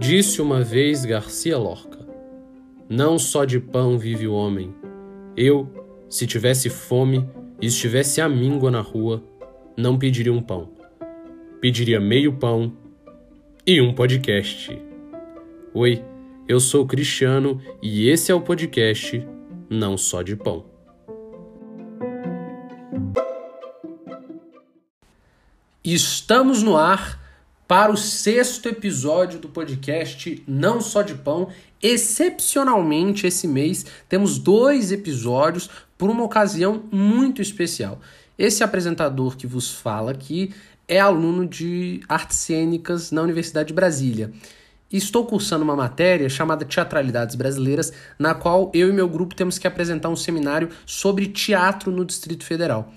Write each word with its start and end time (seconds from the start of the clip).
Disse 0.00 0.42
uma 0.42 0.62
vez 0.64 1.04
Garcia 1.04 1.56
Lorca: 1.56 1.98
Não 2.88 3.16
só 3.16 3.44
de 3.44 3.60
pão 3.60 3.96
vive 3.96 4.26
o 4.26 4.34
homem. 4.34 4.74
Eu, 5.36 5.68
se 6.08 6.26
tivesse 6.26 6.68
fome 6.68 7.28
e 7.60 7.66
estivesse 7.66 8.20
à 8.20 8.28
míngua 8.28 8.72
na 8.72 8.80
rua, 8.80 9.22
não 9.76 9.96
pediria 9.96 10.32
um 10.32 10.42
pão. 10.42 10.70
Pediria 11.60 12.00
meio 12.00 12.32
pão 12.32 12.72
e 13.64 13.80
um 13.80 13.94
podcast. 13.94 14.76
Oi, 15.72 16.02
eu 16.48 16.58
sou 16.58 16.86
Cristiano 16.86 17.60
e 17.80 18.08
esse 18.08 18.32
é 18.32 18.34
o 18.34 18.40
podcast 18.40 19.24
Não 19.68 19.96
Só 19.96 20.22
de 20.22 20.34
Pão. 20.34 20.69
Estamos 25.92 26.62
no 26.62 26.76
ar 26.76 27.20
para 27.66 27.90
o 27.90 27.96
sexto 27.96 28.68
episódio 28.68 29.40
do 29.40 29.48
podcast 29.48 30.40
Não 30.46 30.80
Só 30.80 31.02
de 31.02 31.16
Pão. 31.16 31.48
Excepcionalmente, 31.82 33.26
esse 33.26 33.48
mês 33.48 33.84
temos 34.08 34.38
dois 34.38 34.92
episódios 34.92 35.68
por 35.98 36.08
uma 36.08 36.22
ocasião 36.22 36.84
muito 36.92 37.42
especial. 37.42 38.00
Esse 38.38 38.62
apresentador 38.62 39.36
que 39.36 39.48
vos 39.48 39.72
fala 39.72 40.12
aqui 40.12 40.54
é 40.86 41.00
aluno 41.00 41.44
de 41.44 42.00
artes 42.08 42.36
cênicas 42.36 43.10
na 43.10 43.22
Universidade 43.22 43.66
de 43.66 43.74
Brasília. 43.74 44.30
Estou 44.92 45.26
cursando 45.26 45.64
uma 45.64 45.74
matéria 45.74 46.28
chamada 46.28 46.64
Teatralidades 46.64 47.34
Brasileiras, 47.34 47.92
na 48.16 48.32
qual 48.32 48.70
eu 48.72 48.90
e 48.90 48.92
meu 48.92 49.08
grupo 49.08 49.34
temos 49.34 49.58
que 49.58 49.66
apresentar 49.66 50.08
um 50.08 50.14
seminário 50.14 50.68
sobre 50.86 51.26
teatro 51.26 51.90
no 51.90 52.04
Distrito 52.04 52.44
Federal. 52.44 52.94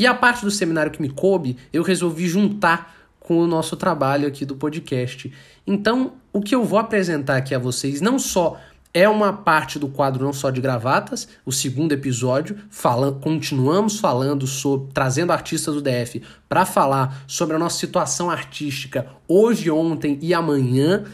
E 0.00 0.06
a 0.06 0.14
parte 0.14 0.46
do 0.46 0.50
seminário 0.50 0.90
que 0.90 1.02
me 1.02 1.10
coube, 1.10 1.58
eu 1.70 1.82
resolvi 1.82 2.26
juntar 2.26 2.96
com 3.20 3.38
o 3.38 3.46
nosso 3.46 3.76
trabalho 3.76 4.26
aqui 4.26 4.46
do 4.46 4.56
podcast. 4.56 5.30
Então, 5.66 6.14
o 6.32 6.40
que 6.40 6.54
eu 6.54 6.64
vou 6.64 6.78
apresentar 6.78 7.36
aqui 7.36 7.54
a 7.54 7.58
vocês 7.58 8.00
não 8.00 8.18
só 8.18 8.58
é 8.94 9.06
uma 9.06 9.30
parte 9.30 9.78
do 9.78 9.88
quadro 9.88 10.24
não 10.24 10.32
só 10.32 10.48
de 10.48 10.58
gravatas, 10.58 11.28
o 11.44 11.52
segundo 11.52 11.92
episódio, 11.92 12.56
falando, 12.70 13.20
continuamos 13.20 14.00
falando 14.00 14.46
sobre 14.46 14.90
trazendo 14.94 15.34
artistas 15.34 15.74
do 15.74 15.82
DF 15.82 16.22
para 16.48 16.64
falar 16.64 17.22
sobre 17.26 17.56
a 17.56 17.58
nossa 17.58 17.78
situação 17.78 18.30
artística 18.30 19.06
hoje, 19.28 19.70
ontem 19.70 20.18
e 20.22 20.32
amanhã, 20.32 21.04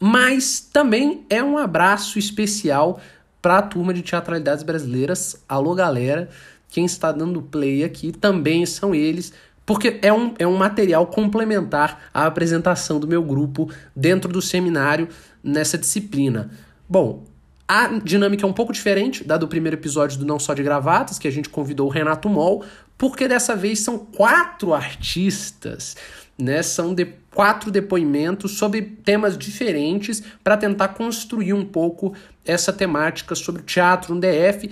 mas 0.00 0.58
também 0.58 1.24
é 1.30 1.40
um 1.40 1.56
abraço 1.56 2.18
especial 2.18 3.00
para 3.42 3.58
a 3.58 3.62
turma 3.62 3.92
de 3.92 4.02
teatralidades 4.02 4.62
brasileiras. 4.62 5.44
Alô, 5.48 5.74
galera, 5.74 6.28
quem 6.72 6.86
está 6.86 7.12
dando 7.12 7.42
play 7.42 7.84
aqui 7.84 8.10
também 8.10 8.64
são 8.64 8.94
eles. 8.94 9.32
Porque 9.64 10.00
é 10.02 10.12
um, 10.12 10.34
é 10.38 10.46
um 10.46 10.56
material 10.56 11.06
complementar 11.06 12.04
à 12.12 12.26
apresentação 12.26 12.98
do 12.98 13.06
meu 13.06 13.22
grupo 13.22 13.70
dentro 13.94 14.32
do 14.32 14.42
seminário 14.42 15.06
nessa 15.44 15.78
disciplina. 15.78 16.50
Bom, 16.88 17.24
a 17.68 17.86
dinâmica 17.98 18.44
é 18.44 18.48
um 18.48 18.52
pouco 18.52 18.72
diferente 18.72 19.22
da 19.22 19.36
do 19.36 19.46
primeiro 19.46 19.76
episódio 19.76 20.18
do 20.18 20.24
Não 20.24 20.38
Só 20.38 20.52
de 20.54 20.62
Gravatas, 20.62 21.18
que 21.18 21.28
a 21.28 21.30
gente 21.30 21.48
convidou 21.48 21.86
o 21.86 21.90
Renato 21.90 22.28
Moll, 22.28 22.64
porque 22.98 23.28
dessa 23.28 23.54
vez 23.54 23.80
são 23.80 23.98
quatro 23.98 24.74
artistas, 24.74 25.94
né? 26.36 26.62
São 26.62 26.92
de, 26.92 27.04
quatro 27.32 27.70
depoimentos 27.70 28.52
sobre 28.52 28.82
temas 28.82 29.36
diferentes 29.36 30.22
para 30.42 30.56
tentar 30.56 30.88
construir 30.88 31.52
um 31.52 31.64
pouco 31.64 32.14
essa 32.44 32.72
temática 32.72 33.34
sobre 33.34 33.62
teatro 33.62 34.14
no 34.14 34.20
DF, 34.20 34.70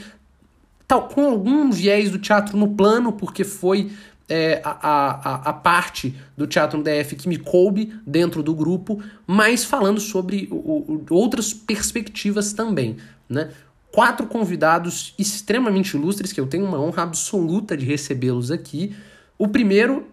tal, 0.90 1.06
com 1.06 1.24
algum 1.24 1.70
viés 1.70 2.10
do 2.10 2.18
teatro 2.18 2.56
no 2.56 2.74
plano, 2.74 3.12
porque 3.12 3.44
foi 3.44 3.92
é, 4.28 4.60
a, 4.64 4.70
a, 4.70 5.34
a 5.50 5.52
parte 5.52 6.16
do 6.36 6.48
Teatro 6.48 6.78
no 6.78 6.84
DF 6.84 7.14
que 7.14 7.28
me 7.28 7.36
coube 7.36 7.94
dentro 8.04 8.42
do 8.42 8.52
grupo, 8.52 9.00
mas 9.24 9.64
falando 9.64 10.00
sobre 10.00 10.48
o, 10.50 10.56
o, 10.56 11.06
outras 11.10 11.54
perspectivas 11.54 12.52
também, 12.52 12.96
né? 13.28 13.50
Quatro 13.92 14.26
convidados 14.26 15.14
extremamente 15.18 15.96
ilustres, 15.96 16.32
que 16.32 16.40
eu 16.40 16.46
tenho 16.46 16.64
uma 16.64 16.80
honra 16.80 17.04
absoluta 17.04 17.76
de 17.76 17.84
recebê-los 17.84 18.52
aqui. 18.52 18.94
O 19.36 19.48
primeiro, 19.48 20.06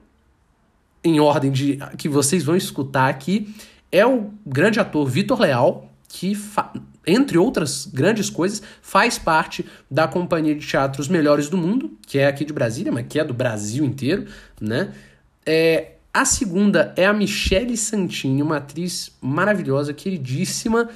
em 1.04 1.20
ordem 1.20 1.52
de 1.52 1.78
que 1.96 2.10
vocês 2.10 2.44
vão 2.44 2.56
escutar 2.56 3.08
aqui, 3.08 3.54
é 3.92 4.04
o 4.04 4.32
grande 4.46 4.80
ator 4.80 5.08
Vitor 5.08 5.40
Leal, 5.40 5.92
que 6.08 6.36
entre 7.08 7.38
outras 7.38 7.86
grandes 7.86 8.30
coisas, 8.30 8.62
faz 8.82 9.18
parte 9.18 9.66
da 9.90 10.08
companhia 10.08 10.54
de 10.54 10.68
teatro 10.68 11.02
Os 11.02 11.08
Melhores 11.08 11.48
do 11.48 11.58
Mundo, 11.58 11.98
que 12.06 12.20
é 12.20 12.28
aqui 12.28 12.44
de 12.44 12.52
Brasília, 12.52 12.92
mas 12.92 13.08
que 13.08 13.18
é 13.18 13.24
do 13.24 13.34
Brasil 13.34 13.86
inteiro, 13.86 14.28
né? 14.60 14.94
É, 15.46 15.94
a 16.14 16.26
segunda 16.26 16.94
é 16.98 17.06
a 17.06 17.14
Michele 17.14 17.78
Santini, 17.78 18.42
uma 18.42 18.58
atriz 18.58 19.12
maravilhosa, 19.22 19.94
queridíssima, 19.94 20.90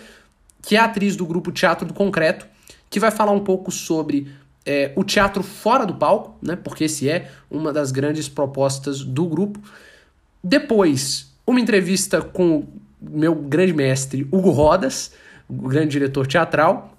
que 0.61 0.75
é 0.75 0.79
atriz 0.79 1.15
do 1.15 1.25
grupo 1.25 1.51
Teatro 1.51 1.87
do 1.87 1.93
Concreto, 1.93 2.45
que 2.89 2.99
vai 2.99 3.09
falar 3.09 3.31
um 3.31 3.39
pouco 3.39 3.71
sobre 3.71 4.27
é, 4.65 4.91
o 4.95 5.03
teatro 5.03 5.41
fora 5.41 5.85
do 5.85 5.95
palco, 5.95 6.37
né? 6.41 6.55
Porque 6.55 6.83
esse 6.83 7.09
é 7.09 7.31
uma 7.49 7.71
das 7.71 7.91
grandes 7.91 8.27
propostas 8.27 9.03
do 9.03 9.25
grupo. 9.25 9.59
Depois, 10.43 11.31
uma 11.47 11.59
entrevista 11.59 12.21
com 12.21 12.65
meu 13.01 13.33
grande 13.33 13.73
mestre 13.73 14.27
Hugo 14.31 14.51
Rodas, 14.51 15.11
grande 15.51 15.91
diretor 15.91 16.27
teatral, 16.27 16.97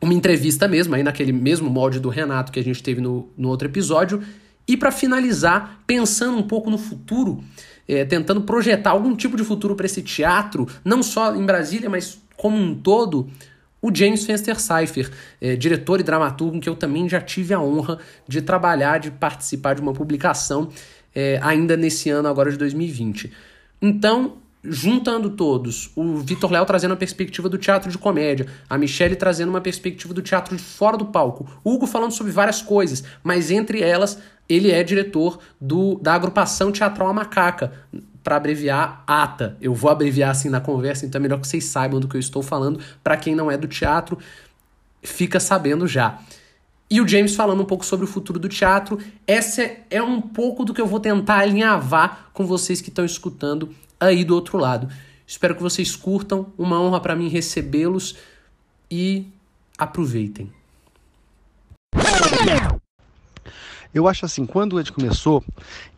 uma 0.00 0.14
entrevista 0.14 0.66
mesmo, 0.66 0.94
aí 0.94 1.02
naquele 1.02 1.32
mesmo 1.32 1.70
molde 1.70 2.00
do 2.00 2.08
Renato 2.08 2.50
que 2.50 2.58
a 2.58 2.64
gente 2.64 2.82
teve 2.82 3.00
no, 3.00 3.28
no 3.36 3.48
outro 3.48 3.68
episódio. 3.68 4.22
E 4.66 4.76
para 4.76 4.90
finalizar, 4.90 5.80
pensando 5.86 6.36
um 6.36 6.42
pouco 6.42 6.70
no 6.70 6.78
futuro, 6.78 7.42
é, 7.88 8.04
tentando 8.04 8.42
projetar 8.42 8.90
algum 8.90 9.14
tipo 9.14 9.36
de 9.36 9.44
futuro 9.44 9.74
para 9.74 9.86
esse 9.86 10.02
teatro, 10.02 10.66
não 10.84 11.02
só 11.02 11.34
em 11.34 11.44
Brasília, 11.44 11.90
mas 11.90 12.20
como 12.36 12.56
um 12.56 12.74
todo, 12.74 13.28
o 13.80 13.94
James 13.94 14.24
Fenster 14.24 14.58
Cypher, 14.60 15.10
é, 15.40 15.56
diretor 15.56 16.00
e 16.00 16.02
dramaturgo, 16.02 16.60
que 16.60 16.68
eu 16.68 16.76
também 16.76 17.08
já 17.08 17.20
tive 17.20 17.52
a 17.52 17.60
honra 17.60 17.98
de 18.26 18.40
trabalhar, 18.40 18.98
de 18.98 19.10
participar 19.10 19.74
de 19.74 19.82
uma 19.82 19.92
publicação 19.92 20.68
é, 21.14 21.38
ainda 21.42 21.76
nesse 21.76 22.08
ano, 22.10 22.28
agora 22.28 22.50
de 22.50 22.56
2020. 22.56 23.32
Então, 23.80 24.38
juntando 24.64 25.30
todos, 25.30 25.90
o 25.96 26.18
Vitor 26.18 26.50
Léo 26.50 26.64
trazendo 26.64 26.94
a 26.94 26.96
perspectiva 26.96 27.48
do 27.48 27.58
teatro 27.58 27.90
de 27.90 27.98
comédia, 27.98 28.46
a 28.70 28.78
Michelle 28.78 29.16
trazendo 29.16 29.48
uma 29.48 29.60
perspectiva 29.60 30.14
do 30.14 30.22
teatro 30.22 30.56
de 30.56 30.62
fora 30.62 30.96
do 30.96 31.06
palco, 31.06 31.48
o 31.64 31.72
Hugo 31.72 31.86
falando 31.86 32.12
sobre 32.12 32.32
várias 32.32 32.62
coisas, 32.62 33.02
mas 33.22 33.50
entre 33.50 33.82
elas 33.82 34.18
ele 34.48 34.70
é 34.70 34.82
diretor 34.82 35.38
do, 35.60 35.96
da 35.96 36.14
agrupação 36.14 36.70
teatral 36.70 37.08
A 37.08 37.12
Macaca, 37.12 37.72
para 38.22 38.36
abreviar 38.36 39.02
ATA. 39.06 39.56
Eu 39.60 39.74
vou 39.74 39.90
abreviar 39.90 40.30
assim 40.30 40.48
na 40.48 40.60
conversa, 40.60 41.04
então 41.04 41.18
é 41.18 41.22
melhor 41.22 41.40
que 41.40 41.48
vocês 41.48 41.64
saibam 41.64 41.98
do 41.98 42.06
que 42.06 42.16
eu 42.16 42.20
estou 42.20 42.42
falando. 42.42 42.78
Para 43.02 43.16
quem 43.16 43.34
não 43.34 43.50
é 43.50 43.56
do 43.56 43.66
teatro, 43.66 44.18
fica 45.02 45.40
sabendo 45.40 45.86
já. 45.86 46.20
E 46.88 47.00
o 47.00 47.08
James 47.08 47.34
falando 47.34 47.62
um 47.62 47.64
pouco 47.64 47.84
sobre 47.84 48.04
o 48.04 48.08
futuro 48.08 48.38
do 48.38 48.48
teatro. 48.48 48.98
Essa 49.26 49.68
é 49.90 50.02
um 50.02 50.20
pouco 50.20 50.64
do 50.64 50.74
que 50.74 50.80
eu 50.80 50.86
vou 50.86 51.00
tentar 51.00 51.38
alinhavar 51.38 52.26
com 52.32 52.46
vocês 52.46 52.80
que 52.80 52.90
estão 52.90 53.04
escutando 53.04 53.74
aí 54.02 54.24
do 54.24 54.34
outro 54.34 54.58
lado. 54.58 54.88
Espero 55.26 55.54
que 55.54 55.62
vocês 55.62 55.96
curtam, 55.96 56.52
uma 56.58 56.80
honra 56.80 57.00
para 57.00 57.16
mim 57.16 57.28
recebê-los 57.28 58.16
e 58.90 59.26
aproveitem. 59.78 60.52
Eu 63.94 64.08
acho 64.08 64.24
assim, 64.24 64.44
quando 64.46 64.76
a 64.76 64.82
gente 64.82 64.92
começou, 64.92 65.44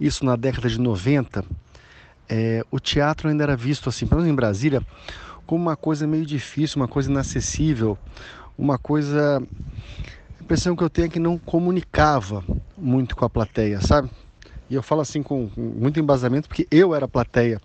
isso 0.00 0.25
na 0.25 0.37
década 0.37 0.69
de 0.69 0.81
90, 0.81 1.44
é, 2.28 2.65
o 2.70 2.78
teatro 2.78 3.28
ainda 3.28 3.44
era 3.44 3.56
visto 3.56 3.88
assim, 3.88 4.06
pelo 4.06 4.21
menos 4.21 4.32
em 4.32 4.36
Brasília, 4.36 4.82
como 5.47 5.62
uma 5.62 5.76
coisa 5.76 6.06
meio 6.06 6.26
difícil, 6.26 6.81
uma 6.81 6.88
coisa 6.88 7.10
inacessível, 7.10 7.97
uma 8.59 8.78
coisa. 8.78 9.42
A 10.38 10.42
impressão 10.42 10.76
que 10.76 10.82
eu 10.82 10.91
tenho 10.91 11.06
é 11.06 11.09
que 11.09 11.19
não 11.19 11.38
comunicava 11.38 12.44
muito 12.76 13.16
com 13.16 13.25
a 13.25 13.31
plateia, 13.31 13.81
sabe? 13.81 14.10
E 14.69 14.75
eu 14.75 14.82
falo 14.82 15.00
assim 15.00 15.22
com 15.22 15.50
muito 15.57 16.00
embasamento 16.00 16.48
porque 16.48 16.66
eu 16.71 16.95
era 16.95 17.07
plateia 17.07 17.60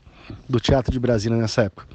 do 0.48 0.60
Teatro 0.60 0.92
de 0.92 1.00
Brasília 1.00 1.38
nessa 1.38 1.64
época. 1.64 1.88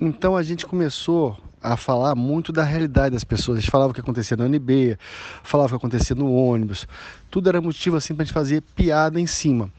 Então 0.00 0.36
a 0.36 0.42
gente 0.42 0.66
começou 0.66 1.36
a 1.62 1.76
falar 1.76 2.14
muito 2.14 2.52
da 2.52 2.62
realidade 2.62 3.14
das 3.14 3.24
pessoas. 3.24 3.58
A 3.58 3.60
gente 3.60 3.70
falava 3.70 3.90
o 3.90 3.94
que 3.94 4.00
acontecia 4.00 4.36
no 4.36 4.44
UNB, 4.44 4.96
falava 5.42 5.66
o 5.66 5.70
que 5.70 5.86
acontecia 5.86 6.14
no 6.14 6.32
ônibus. 6.32 6.86
Tudo 7.30 7.48
era 7.48 7.60
motivo 7.60 7.96
assim 7.96 8.14
para 8.14 8.22
a 8.22 8.26
gente 8.26 8.34
fazer 8.34 8.62
piada 8.74 9.20
em 9.20 9.26
cima. 9.26 9.70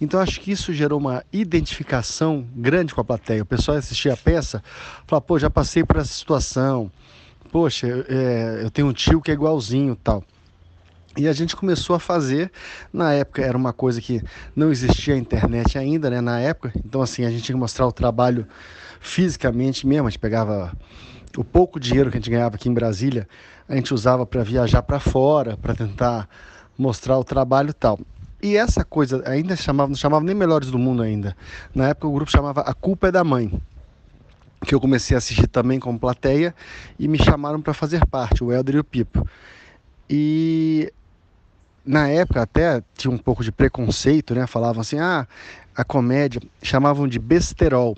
Então 0.00 0.18
acho 0.20 0.40
que 0.40 0.50
isso 0.50 0.72
gerou 0.72 0.98
uma 0.98 1.22
identificação 1.32 2.46
grande 2.54 2.94
com 2.94 3.00
a 3.00 3.04
plateia. 3.04 3.42
O 3.42 3.46
pessoal 3.46 3.76
assistia 3.76 4.14
a 4.14 4.16
peça, 4.16 4.62
falava, 5.06 5.24
pô, 5.24 5.38
já 5.38 5.50
passei 5.50 5.84
por 5.84 5.96
essa 5.96 6.12
situação. 6.12 6.90
Poxa, 7.52 7.86
é, 8.08 8.60
eu 8.62 8.70
tenho 8.70 8.88
um 8.88 8.92
tio 8.92 9.20
que 9.20 9.30
é 9.30 9.34
igualzinho 9.34 9.94
tal. 9.96 10.24
E 11.16 11.26
a 11.26 11.32
gente 11.32 11.56
começou 11.56 11.96
a 11.96 11.98
fazer, 11.98 12.52
na 12.92 13.14
época 13.14 13.42
era 13.42 13.56
uma 13.56 13.72
coisa 13.72 14.00
que 14.02 14.22
não 14.54 14.70
existia 14.70 15.14
a 15.14 15.16
internet 15.16 15.78
ainda, 15.78 16.10
né, 16.10 16.20
na 16.20 16.38
época. 16.38 16.72
Então 16.84 17.00
assim, 17.00 17.24
a 17.24 17.30
gente 17.30 17.42
tinha 17.42 17.54
que 17.54 17.60
mostrar 17.60 17.86
o 17.86 17.92
trabalho 17.92 18.46
fisicamente 19.00 19.86
mesmo, 19.86 20.06
a 20.06 20.10
gente 20.10 20.18
pegava 20.18 20.72
o 21.36 21.42
pouco 21.42 21.80
dinheiro 21.80 22.10
que 22.10 22.18
a 22.18 22.20
gente 22.20 22.30
ganhava 22.30 22.56
aqui 22.56 22.68
em 22.68 22.74
Brasília, 22.74 23.26
a 23.68 23.74
gente 23.74 23.94
usava 23.94 24.26
para 24.26 24.42
viajar 24.42 24.82
para 24.82 25.00
fora, 25.00 25.56
para 25.56 25.74
tentar 25.74 26.28
mostrar 26.76 27.18
o 27.18 27.24
trabalho 27.24 27.70
e 27.70 27.74
tal. 27.74 27.98
E 28.42 28.56
essa 28.56 28.84
coisa 28.84 29.22
ainda 29.26 29.56
chamava, 29.56 29.88
não 29.88 29.96
chamava 29.96 30.24
nem 30.24 30.34
Melhores 30.34 30.70
do 30.70 30.78
Mundo 30.78 31.02
ainda. 31.02 31.34
Na 31.74 31.88
época 31.88 32.06
o 32.06 32.12
grupo 32.12 32.30
chamava 32.30 32.60
A 32.60 32.74
Culpa 32.74 33.08
é 33.08 33.12
da 33.12 33.24
Mãe, 33.24 33.58
que 34.66 34.74
eu 34.74 34.80
comecei 34.80 35.14
a 35.14 35.18
assistir 35.18 35.48
também 35.48 35.80
como 35.80 35.98
plateia 35.98 36.54
e 36.98 37.08
me 37.08 37.18
chamaram 37.18 37.60
para 37.62 37.72
fazer 37.72 38.04
parte, 38.06 38.44
o 38.44 38.52
Helder 38.52 38.76
e 38.76 38.78
o 38.80 38.84
Pipo. 38.84 39.26
E 40.08 40.92
na 41.86 42.08
época 42.08 42.42
até 42.42 42.82
tinha 42.96 43.12
um 43.12 43.18
pouco 43.18 43.44
de 43.44 43.52
preconceito, 43.52 44.34
né? 44.34 44.46
Falavam 44.46 44.80
assim, 44.80 44.98
ah, 44.98 45.26
a 45.74 45.84
comédia, 45.84 46.40
chamavam 46.62 47.06
de 47.06 47.18
besterol. 47.18 47.96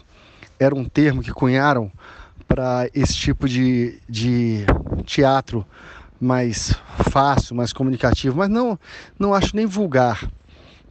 Era 0.58 0.74
um 0.74 0.84
termo 0.84 1.22
que 1.22 1.32
cunharam 1.32 1.90
para 2.46 2.88
esse 2.94 3.14
tipo 3.14 3.48
de, 3.48 4.00
de 4.08 4.64
teatro 5.04 5.64
mais 6.20 6.74
fácil, 7.10 7.54
mais 7.54 7.72
comunicativo, 7.72 8.36
mas 8.36 8.48
não, 8.48 8.78
não 9.18 9.32
acho 9.32 9.54
nem 9.54 9.66
vulgar, 9.66 10.28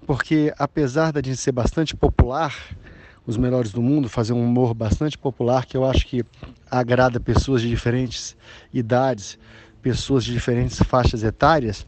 porque 0.05 0.53
apesar 0.57 1.11
da 1.11 1.21
gente 1.21 1.37
ser 1.37 1.51
bastante 1.51 1.95
popular, 1.95 2.55
os 3.25 3.35
melhores 3.35 3.73
do 3.73 3.81
mundo, 3.81 4.07
fazer 4.07 4.31
um 4.31 4.41
humor 4.41 4.73
bastante 4.73 5.17
popular, 5.17 5.65
que 5.65 5.75
eu 5.75 5.83
acho 5.83 6.07
que 6.07 6.23
agrada 6.71 7.19
pessoas 7.19 7.61
de 7.61 7.67
diferentes 7.67 8.37
idades, 8.73 9.37
pessoas 9.81 10.23
de 10.23 10.31
diferentes 10.31 10.79
faixas 10.79 11.23
etárias, 11.23 11.85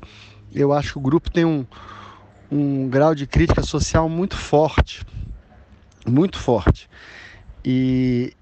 eu 0.54 0.74
acho 0.74 0.94
que 0.94 0.98
o 0.98 1.02
grupo 1.02 1.32
tem 1.32 1.46
um, 1.46 1.66
um 2.52 2.88
grau 2.88 3.14
de 3.14 3.28
crítica 3.28 3.62
social 3.64 4.10
muito 4.10 4.36
forte, 4.36 5.06
muito 6.08 6.38
forte. 6.38 6.90
E 7.64 8.34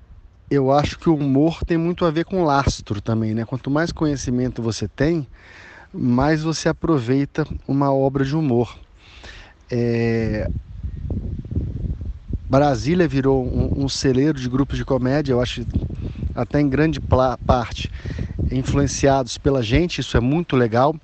eu 0.50 0.72
acho 0.72 0.98
que 0.98 1.10
o 1.10 1.16
humor 1.16 1.64
tem 1.66 1.78
muito 1.78 2.06
a 2.06 2.12
ver 2.12 2.26
com 2.26 2.44
lastro 2.44 3.02
também, 3.02 3.34
né? 3.34 3.46
Quanto 3.46 3.70
mais 3.70 3.92
conhecimento 3.92 4.62
você 4.62 4.88
tem, 4.88 5.28
mais 5.92 6.42
você 6.42 6.70
aproveita 6.70 7.46
uma 7.68 7.94
obra 7.94 8.24
de 8.24 8.36
humor. 8.36 8.78
É... 9.70 10.50
Brasília 12.50 13.08
virou 13.08 13.46
um, 13.46 13.84
um, 13.84 13.90
celeiro 13.90 14.40
de 14.40 14.48
grupos 14.48 14.78
de 14.78 14.86
comédia, 14.86 15.34
eu 15.34 15.42
acho 15.42 15.66
até 16.34 16.62
em 16.62 16.70
grande 16.70 17.00
parte 17.46 17.92
influenciados 18.50 19.38
pela 19.38 19.62
gente, 19.62 20.00
isso 20.00 20.16
é 20.16 20.22
muito 20.22 20.56
legal. 20.56 20.96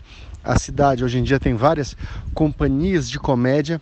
A 0.44 0.60
cidade 0.60 1.04
hoje 1.04 1.18
em 1.18 1.24
dia 1.24 1.40
tem 1.40 1.56
várias 1.56 1.96
companhias 2.34 3.10
de 3.10 3.18
comédia 3.18 3.82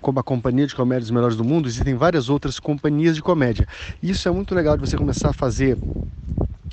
como 0.00 0.20
a 0.20 0.22
Companhia 0.22 0.66
de 0.66 0.74
Comédia 0.74 1.00
dos 1.00 1.10
Melhores 1.10 1.36
do 1.36 1.44
Mundo, 1.44 1.68
existem 1.68 1.94
várias 1.94 2.28
outras 2.28 2.60
companhias 2.60 3.16
de 3.16 3.22
comédia. 3.22 3.66
Isso 4.02 4.28
é 4.28 4.30
muito 4.30 4.54
legal 4.54 4.76
de 4.76 4.88
você 4.88 4.96
começar 4.96 5.30
a 5.30 5.32
fazer, 5.32 5.76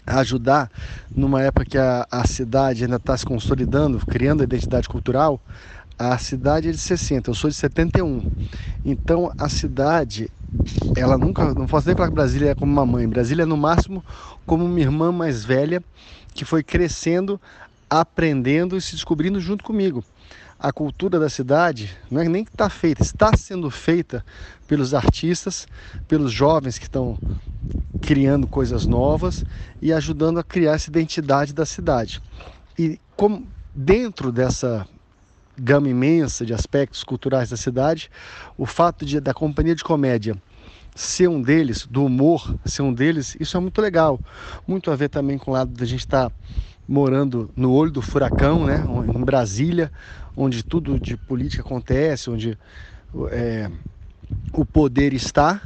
ajudar 0.06 0.70
numa 1.14 1.42
época 1.42 1.66
que 1.66 1.78
a, 1.78 2.06
a 2.10 2.26
cidade 2.28 2.84
ainda 2.84 2.98
está 2.98 3.18
se 3.18 3.26
consolidando, 3.26 3.98
criando 4.06 4.42
a 4.42 4.44
identidade 4.44 4.88
cultural. 4.88 5.42
A 5.98 6.18
cidade 6.18 6.70
é 6.70 6.72
de 6.72 6.78
60, 6.78 7.30
eu 7.30 7.34
sou 7.34 7.50
de 7.50 7.56
71. 7.56 8.32
Então 8.86 9.32
a 9.38 9.50
cidade, 9.50 10.30
ela 10.96 11.18
nunca, 11.18 11.54
não 11.54 11.66
posso 11.66 11.88
nem 11.88 11.96
falar 11.96 12.10
que 12.10 12.16
Brasília 12.16 12.52
é 12.52 12.56
como 12.56 12.72
uma 12.72 12.86
mãe. 12.86 13.08
Brasília 13.08 13.44
é 13.44 13.46
no 13.46 13.58
máximo 13.58 14.04
como 14.46 14.66
uma 14.66 14.80
irmã 14.80 15.12
mais 15.12 15.44
velha 15.44 15.82
que 16.34 16.44
foi 16.44 16.62
crescendo, 16.62 17.40
aprendendo 17.90 18.76
e 18.76 18.82
se 18.82 18.96
descobrindo 18.96 19.40
junto 19.40 19.64
comigo 19.64 20.04
a 20.60 20.72
cultura 20.72 21.20
da 21.20 21.30
cidade 21.30 21.96
não 22.10 22.22
é 22.22 22.30
nem 22.30 22.44
que 22.44 22.52
está 22.52 22.70
feita, 22.70 23.02
está 23.02 23.36
sendo 23.36 23.70
feita 23.70 24.26
pelos 24.68 24.94
artistas, 24.94 25.68
pelos 26.08 26.32
jovens 26.32 26.78
que 26.78 26.86
estão 26.86 27.18
criando 28.02 28.48
coisas 28.48 28.86
novas 28.86 29.44
e 29.82 29.92
ajudando 29.92 30.40
a 30.40 30.44
criar 30.44 30.74
essa 30.74 30.90
identidade 30.90 31.54
da 31.54 31.66
cidade. 31.66 32.22
E 32.78 33.00
como 33.16 33.48
dentro 33.74 34.32
dessa 34.32 34.88
gama 35.58 35.90
imensa 35.90 36.46
de 36.46 36.54
aspectos 36.54 37.04
culturais 37.04 37.50
da 37.50 37.58
cidade, 37.58 38.10
o 38.58 38.66
fato 38.66 39.06
de 39.06 39.20
da 39.20 39.34
companhia 39.34 39.76
de 39.76 39.84
comédia 39.84 40.36
ser 40.96 41.28
um 41.28 41.42
deles, 41.42 41.86
do 41.86 42.06
humor 42.06 42.56
ser 42.66 42.82
um 42.82 42.94
deles, 42.94 43.36
isso 43.40 43.58
é 43.58 43.60
muito 43.60 43.82
legal. 43.82 44.20
Muito 44.66 44.90
a 44.92 44.96
ver 44.96 45.10
também 45.10 45.38
com 45.38 45.52
o 45.52 45.54
lado 45.54 45.72
da 45.72 45.86
gente 45.86 46.00
estar 46.00 46.30
tá 46.30 46.36
morando 46.88 47.50
no 47.56 47.72
olho 47.72 47.92
do 47.92 48.02
furacão, 48.02 48.66
né, 48.66 48.86
em 49.08 49.24
Brasília, 49.24 49.92
onde 50.36 50.64
tudo 50.64 51.00
de 51.00 51.18
política 51.18 51.62
acontece, 51.62 52.30
onde 52.30 52.58
é, 53.32 53.70
o 54.52 54.66
poder 54.66 55.14
está. 55.14 55.62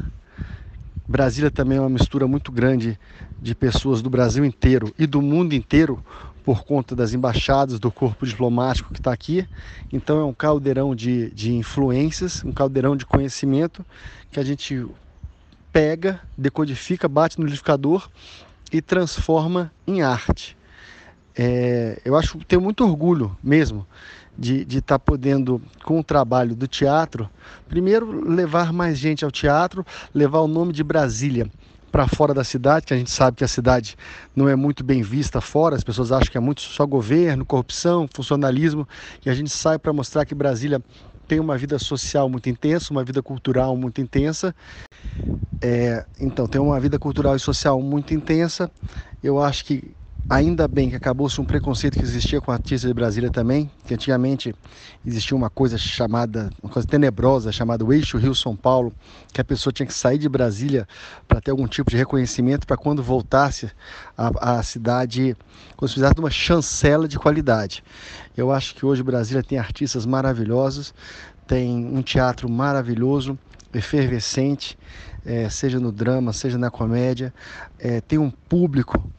Brasília 1.07 1.50
também 1.50 1.77
é 1.77 1.81
uma 1.81 1.89
mistura 1.89 2.27
muito 2.27 2.51
grande 2.51 3.00
de 3.42 3.56
pessoas 3.56 4.01
do 4.01 4.10
Brasil 4.10 4.45
inteiro 4.45 4.94
e 4.98 5.07
do 5.07 5.21
mundo 5.21 5.54
inteiro 5.54 6.04
por 6.44 6.63
conta 6.63 6.95
das 6.95 7.13
embaixadas, 7.13 7.80
do 7.80 7.92
corpo 7.92 8.25
diplomático 8.25 8.92
que 8.92 9.00
está 9.00 9.12
aqui. 9.12 9.48
Então 9.92 10.19
é 10.19 10.24
um 10.24 10.33
caldeirão 10.33 10.95
de, 10.95 11.31
de 11.31 11.54
influências, 11.54 12.44
um 12.44 12.51
caldeirão 12.51 12.95
de 12.95 13.06
conhecimento 13.06 13.86
que 14.31 14.39
a 14.39 14.44
gente 14.44 14.86
pega, 15.71 16.19
decodifica, 16.38 17.07
bate 17.07 17.38
no 17.39 17.45
liquidificador 17.45 18.10
e 18.71 18.81
transforma 18.81 19.71
em 19.86 20.01
arte. 20.01 20.59
É, 21.42 22.02
eu 22.04 22.18
acho 22.18 22.38
tenho 22.40 22.62
muito 22.62 22.84
orgulho 22.84 23.34
mesmo 23.42 23.88
de 24.38 24.64
estar 24.64 24.82
tá 24.82 25.00
podendo, 25.00 25.62
com 25.86 25.98
o 25.98 26.04
trabalho 26.04 26.54
do 26.54 26.68
teatro, 26.68 27.30
primeiro 27.66 28.30
levar 28.30 28.74
mais 28.74 28.98
gente 28.98 29.24
ao 29.24 29.32
teatro, 29.32 29.86
levar 30.14 30.40
o 30.40 30.48
nome 30.48 30.74
de 30.74 30.84
Brasília 30.84 31.50
para 31.90 32.08
fora 32.10 32.34
da 32.34 32.44
cidade, 32.44 32.86
que 32.86 32.94
a 32.94 32.98
gente 32.98 33.10
sabe 33.10 33.38
que 33.38 33.44
a 33.46 33.48
cidade 33.48 33.96
não 34.36 34.50
é 34.50 34.56
muito 34.56 34.84
bem 34.84 35.02
vista 35.02 35.40
fora, 35.40 35.78
as 35.78 35.84
pessoas 35.84 36.12
acham 36.12 36.30
que 36.30 36.38
é 36.38 36.42
muito 36.42 36.60
só 36.60 36.86
governo, 36.86 37.46
corrupção, 37.46 38.06
funcionalismo, 38.14 38.86
e 39.26 39.30
a 39.30 39.34
gente 39.34 39.50
sai 39.50 39.80
para 39.80 39.94
mostrar 39.94 40.26
que 40.26 40.36
Brasília 40.36 40.84
tem 41.26 41.40
uma 41.40 41.58
vida 41.58 41.80
social 41.80 42.28
muito 42.28 42.50
intensa, 42.50 42.92
uma 42.92 43.04
vida 43.04 43.24
cultural 43.24 43.78
muito 43.78 44.02
intensa. 44.02 44.54
É, 45.62 46.06
então, 46.20 46.48
tem 46.48 46.60
uma 46.60 46.80
vida 46.82 47.00
cultural 47.00 47.36
e 47.36 47.40
social 47.40 47.82
muito 47.82 48.14
intensa. 48.14 48.70
Eu 49.22 49.42
acho 49.42 49.66
que 49.66 49.99
Ainda 50.27 50.68
bem 50.68 50.89
que 50.89 50.95
acabou-se 50.95 51.42
um 51.42 51.45
preconceito 51.45 51.98
que 51.98 52.04
existia 52.04 52.39
com 52.39 52.51
artistas 52.51 52.88
de 52.88 52.94
Brasília 52.94 53.31
também, 53.31 53.69
que 53.86 53.95
antigamente 53.95 54.54
existia 55.06 55.36
uma 55.36 55.50
coisa 55.50 55.75
chamada, 55.75 56.51
uma 56.62 56.71
coisa 56.71 56.88
tenebrosa, 56.88 57.51
chamada 57.51 57.83
o 57.83 57.92
Eixo 57.92 58.18
Rio-São 58.18 58.56
Paulo, 58.56 58.94
que 59.33 59.42
a 59.42 59.44
pessoa 59.44 59.74
tinha 59.74 59.88
que 59.88 59.94
sair 59.94 60.19
de 60.19 60.30
Brasília 60.30 60.88
para 61.27 61.42
ter 61.42 61.50
algum 61.50 61.68
tipo 61.68 61.89
de 61.89 61.98
reconhecimento, 61.98 62.68
para 62.68 62.77
quando 62.77 63.01
voltasse 63.01 63.71
à, 64.16 64.62
cidade, 64.62 65.36
quando 65.75 65.89
se 65.89 65.95
fizesse 65.95 66.13
uma 66.19 66.30
chancela 66.30 67.07
de 67.07 67.18
qualidade. 67.18 67.83
Eu 68.38 68.51
acho 68.51 68.75
que 68.75 68.86
hoje 68.86 69.01
Brasília 69.01 69.42
tem 69.42 69.57
artistas 69.57 70.06
maravilhosos, 70.06 70.94
tem 71.48 71.88
um 71.88 72.04
teatro 72.04 72.48
maravilhoso, 72.48 73.38
efervescente, 73.74 74.78
é, 75.26 75.49
seja 75.49 75.80
no 75.80 75.92
drama, 75.92 76.33
seja 76.33 76.57
na 76.57 76.69
comédia, 76.69 77.33
é, 77.80 77.99
tem 78.02 78.19
um 78.19 78.30
público 78.30 79.11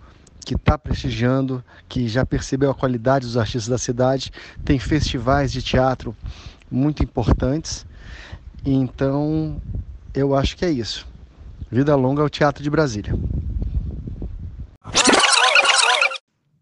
que 0.45 0.55
está 0.55 0.79
prestigiando, 0.79 1.65
que 1.89 2.09
já 2.09 2.25
percebeu 2.25 2.71
a 2.71 2.75
qualidade 2.75 3.27
dos 3.27 3.37
artistas 3.37 3.69
da 3.69 3.79
cidade, 3.79 4.33
tem 4.65 4.79
festivais 4.79 5.53
de 5.53 5.63
teatro 5.63 6.17
muito 6.71 7.03
importantes. 7.03 7.87
Então, 8.65 9.61
eu 10.15 10.35
acho 10.35 10.57
que 10.57 10.65
é 10.65 10.71
isso. 10.71 11.07
Vida 11.71 11.95
longa 11.95 12.23
ao 12.23 12.29
Teatro 12.29 12.63
de 12.63 12.71
Brasília. 12.71 13.13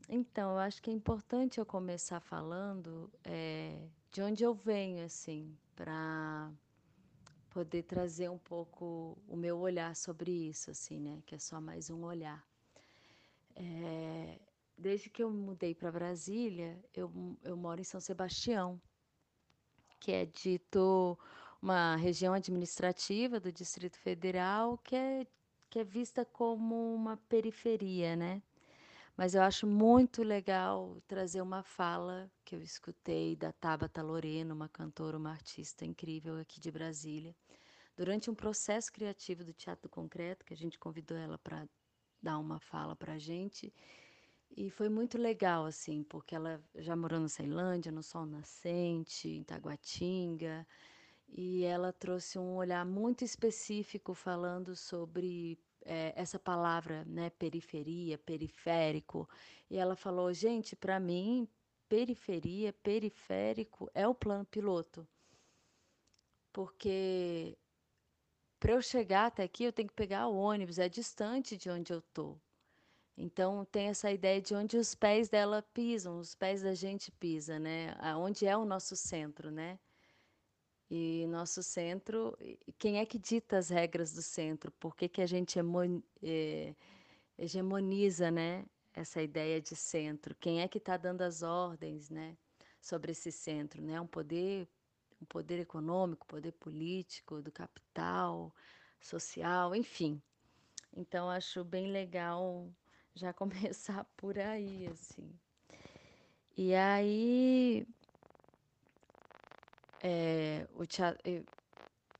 Então, 0.08 0.52
eu 0.52 0.58
acho 0.58 0.82
que 0.82 0.90
é 0.90 0.92
importante 0.92 1.58
eu 1.58 1.66
começar 1.66 2.20
falando 2.20 3.10
é, 3.24 3.74
de 4.10 4.22
onde 4.22 4.42
eu 4.42 4.54
venho, 4.54 5.04
assim, 5.04 5.56
para 5.74 6.50
poder 7.50 7.82
trazer 7.82 8.30
um 8.30 8.38
pouco 8.38 9.18
o 9.28 9.36
meu 9.36 9.58
olhar 9.58 9.94
sobre 9.96 10.30
isso, 10.30 10.70
assim, 10.70 10.98
né? 11.00 11.22
Que 11.26 11.34
é 11.34 11.38
só 11.38 11.60
mais 11.60 11.90
um 11.90 12.04
olhar. 12.04 12.42
É, 13.60 14.38
desde 14.76 15.10
que 15.10 15.22
eu 15.22 15.30
mudei 15.30 15.74
para 15.74 15.90
Brasília, 15.90 16.78
eu, 16.94 17.12
eu 17.42 17.56
moro 17.56 17.80
em 17.80 17.84
São 17.84 18.00
Sebastião, 18.00 18.80
que 19.98 20.12
é 20.12 20.24
dito 20.24 21.18
uma 21.60 21.96
região 21.96 22.32
administrativa 22.34 23.40
do 23.40 23.50
Distrito 23.50 23.98
Federal 23.98 24.78
que 24.78 24.94
é, 24.94 25.26
que 25.68 25.80
é 25.80 25.84
vista 25.84 26.24
como 26.24 26.94
uma 26.94 27.16
periferia, 27.16 28.14
né? 28.14 28.40
Mas 29.16 29.34
eu 29.34 29.42
acho 29.42 29.66
muito 29.66 30.22
legal 30.22 31.02
trazer 31.08 31.42
uma 31.42 31.64
fala 31.64 32.30
que 32.44 32.54
eu 32.54 32.62
escutei 32.62 33.34
da 33.34 33.50
Tabata 33.50 34.00
Lorena, 34.00 34.54
uma 34.54 34.68
cantora, 34.68 35.18
uma 35.18 35.32
artista 35.32 35.84
incrível 35.84 36.38
aqui 36.38 36.60
de 36.60 36.70
Brasília, 36.70 37.34
durante 37.96 38.30
um 38.30 38.34
processo 38.36 38.92
criativo 38.92 39.42
do 39.42 39.52
Teatro 39.52 39.88
Concreto, 39.88 40.44
que 40.44 40.54
a 40.54 40.56
gente 40.56 40.78
convidou 40.78 41.18
ela 41.18 41.36
para 41.36 41.68
dar 42.22 42.38
uma 42.38 42.58
fala 42.60 42.94
para 42.96 43.14
a 43.14 43.18
gente. 43.18 43.72
E 44.56 44.70
foi 44.70 44.88
muito 44.88 45.16
legal, 45.18 45.66
assim, 45.66 46.02
porque 46.02 46.34
ela 46.34 46.62
já 46.76 46.96
morou 46.96 47.20
na 47.20 47.28
Ceilândia, 47.28 47.92
no 47.92 48.02
Sol 48.02 48.26
Nascente, 48.26 49.28
em 49.28 49.44
Taguatinga, 49.44 50.66
e 51.28 51.64
ela 51.64 51.92
trouxe 51.92 52.38
um 52.38 52.56
olhar 52.56 52.84
muito 52.86 53.24
específico 53.24 54.14
falando 54.14 54.74
sobre 54.76 55.58
é, 55.84 56.12
essa 56.16 56.38
palavra, 56.38 57.04
né, 57.06 57.30
periferia, 57.30 58.18
periférico. 58.18 59.28
E 59.70 59.76
ela 59.76 59.94
falou, 59.96 60.32
gente, 60.32 60.74
para 60.76 60.98
mim, 61.00 61.48
periferia, 61.88 62.72
periférico 62.72 63.90
é 63.94 64.06
o 64.08 64.14
plano 64.14 64.44
piloto. 64.44 65.06
porque 66.52 67.56
para 68.60 68.72
eu 68.72 68.82
chegar 68.82 69.26
até 69.26 69.44
aqui 69.44 69.64
eu 69.64 69.72
tenho 69.72 69.88
que 69.88 69.94
pegar 69.94 70.28
o 70.28 70.36
ônibus, 70.36 70.78
é 70.78 70.88
distante 70.88 71.56
de 71.56 71.70
onde 71.70 71.92
eu 71.92 72.02
tô. 72.12 72.36
Então 73.16 73.64
tem 73.64 73.88
essa 73.88 74.10
ideia 74.12 74.40
de 74.40 74.54
onde 74.54 74.76
os 74.76 74.94
pés 74.94 75.28
dela 75.28 75.60
pisam, 75.74 76.20
os 76.20 76.34
pés 76.36 76.62
da 76.62 76.74
gente 76.74 77.10
pisam, 77.10 77.58
né? 77.58 77.94
Onde 78.16 78.46
é 78.46 78.56
o 78.56 78.64
nosso 78.64 78.94
centro, 78.94 79.50
né? 79.50 79.78
E 80.90 81.26
nosso 81.26 81.62
centro, 81.62 82.36
quem 82.78 82.98
é 82.98 83.04
que 83.04 83.18
dita 83.18 83.58
as 83.58 83.68
regras 83.68 84.14
do 84.14 84.22
centro? 84.22 84.72
Por 84.72 84.96
que, 84.96 85.08
que 85.08 85.20
a 85.20 85.26
gente 85.26 85.58
é, 86.22 86.74
hegemoniza, 87.36 88.30
né? 88.30 88.64
Essa 88.94 89.20
ideia 89.20 89.60
de 89.60 89.76
centro? 89.76 90.34
Quem 90.36 90.62
é 90.62 90.68
que 90.68 90.78
está 90.78 90.96
dando 90.96 91.22
as 91.22 91.42
ordens, 91.42 92.08
né? 92.08 92.36
Sobre 92.80 93.12
esse 93.12 93.32
centro, 93.32 93.82
né? 93.82 94.00
Um 94.00 94.06
poder, 94.06 94.68
um 95.20 95.26
poder 95.26 95.58
econômico, 95.60 96.26
poder 96.26 96.52
político, 96.52 97.42
do 97.42 97.52
capital, 97.52 98.54
social, 99.00 99.74
enfim. 99.74 100.22
Então 100.96 101.30
acho 101.30 101.64
bem 101.64 101.90
legal 101.90 102.72
já 103.14 103.32
começar 103.34 104.04
por 104.16 104.38
aí, 104.38 104.86
assim. 104.86 105.38
E 106.56 106.74
aí, 106.74 107.86
é, 110.02 110.66
o 110.74 110.84
teatro, 110.86 111.20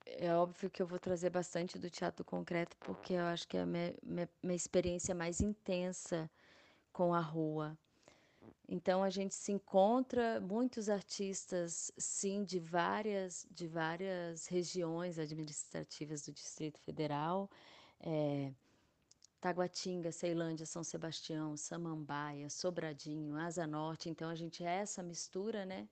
é 0.06 0.34
óbvio 0.34 0.70
que 0.70 0.82
eu 0.82 0.86
vou 0.86 0.98
trazer 0.98 1.30
bastante 1.30 1.78
do 1.78 1.90
teatro 1.90 2.24
concreto, 2.24 2.76
porque 2.82 3.14
eu 3.14 3.24
acho 3.26 3.46
que 3.46 3.56
é 3.56 3.62
a 3.62 3.66
minha, 3.66 3.94
minha, 4.02 4.28
minha 4.42 4.56
experiência 4.56 5.14
mais 5.14 5.40
intensa 5.40 6.30
com 6.92 7.14
a 7.14 7.20
rua. 7.20 7.78
Então 8.68 9.02
a 9.02 9.08
gente 9.08 9.34
se 9.34 9.50
encontra 9.50 10.40
muitos 10.40 10.90
artistas, 10.90 11.90
sim, 11.96 12.44
de 12.44 12.60
várias 12.60 13.46
de 13.50 13.66
várias 13.66 14.46
regiões 14.46 15.18
administrativas 15.18 16.26
do 16.26 16.32
Distrito 16.32 16.78
Federal. 16.80 17.50
É, 17.98 18.52
Taguatinga, 19.40 20.10
Ceilândia, 20.12 20.66
São 20.66 20.82
Sebastião, 20.84 21.56
Samambaia, 21.56 22.50
Sobradinho, 22.50 23.36
Asa 23.36 23.66
Norte. 23.66 24.10
Então 24.10 24.28
a 24.28 24.34
gente 24.34 24.64
é 24.64 24.76
essa 24.80 25.02
mistura, 25.02 25.64
né? 25.64 25.88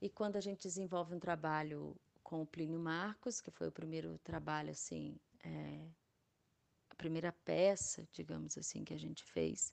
E 0.00 0.10
quando 0.10 0.36
a 0.36 0.40
gente 0.40 0.62
desenvolve 0.62 1.14
um 1.14 1.20
trabalho 1.20 1.96
com 2.22 2.42
o 2.42 2.46
Plínio 2.46 2.78
Marcos, 2.78 3.40
que 3.40 3.50
foi 3.50 3.68
o 3.68 3.72
primeiro 3.72 4.18
trabalho 4.18 4.70
assim, 4.70 5.16
é, 5.44 5.86
a 6.90 6.94
primeira 6.96 7.32
peça, 7.44 8.06
digamos 8.12 8.58
assim, 8.58 8.84
que 8.84 8.92
a 8.92 8.98
gente 8.98 9.22
fez, 9.24 9.72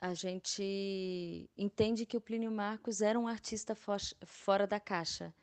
a 0.00 0.14
gente 0.14 1.50
entende 1.56 2.06
que 2.06 2.16
o 2.16 2.20
Plínio 2.20 2.52
Marcos 2.52 3.02
era 3.02 3.18
um 3.18 3.26
artista 3.26 3.74
fora 3.74 4.66
da 4.66 4.78
caixa 4.78 5.34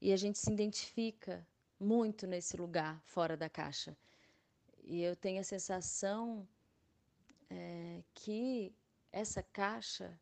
e 0.00 0.12
a 0.12 0.16
gente 0.16 0.38
se 0.38 0.52
identifica 0.52 1.46
muito 1.78 2.26
nesse 2.26 2.56
lugar 2.56 3.00
fora 3.02 3.36
da 3.36 3.48
caixa. 3.48 3.96
E 4.82 5.00
eu 5.02 5.14
tenho 5.14 5.40
a 5.40 5.44
sensação 5.44 6.46
é, 7.48 8.02
que 8.12 8.74
essa 9.12 9.42
caixa, 9.42 10.18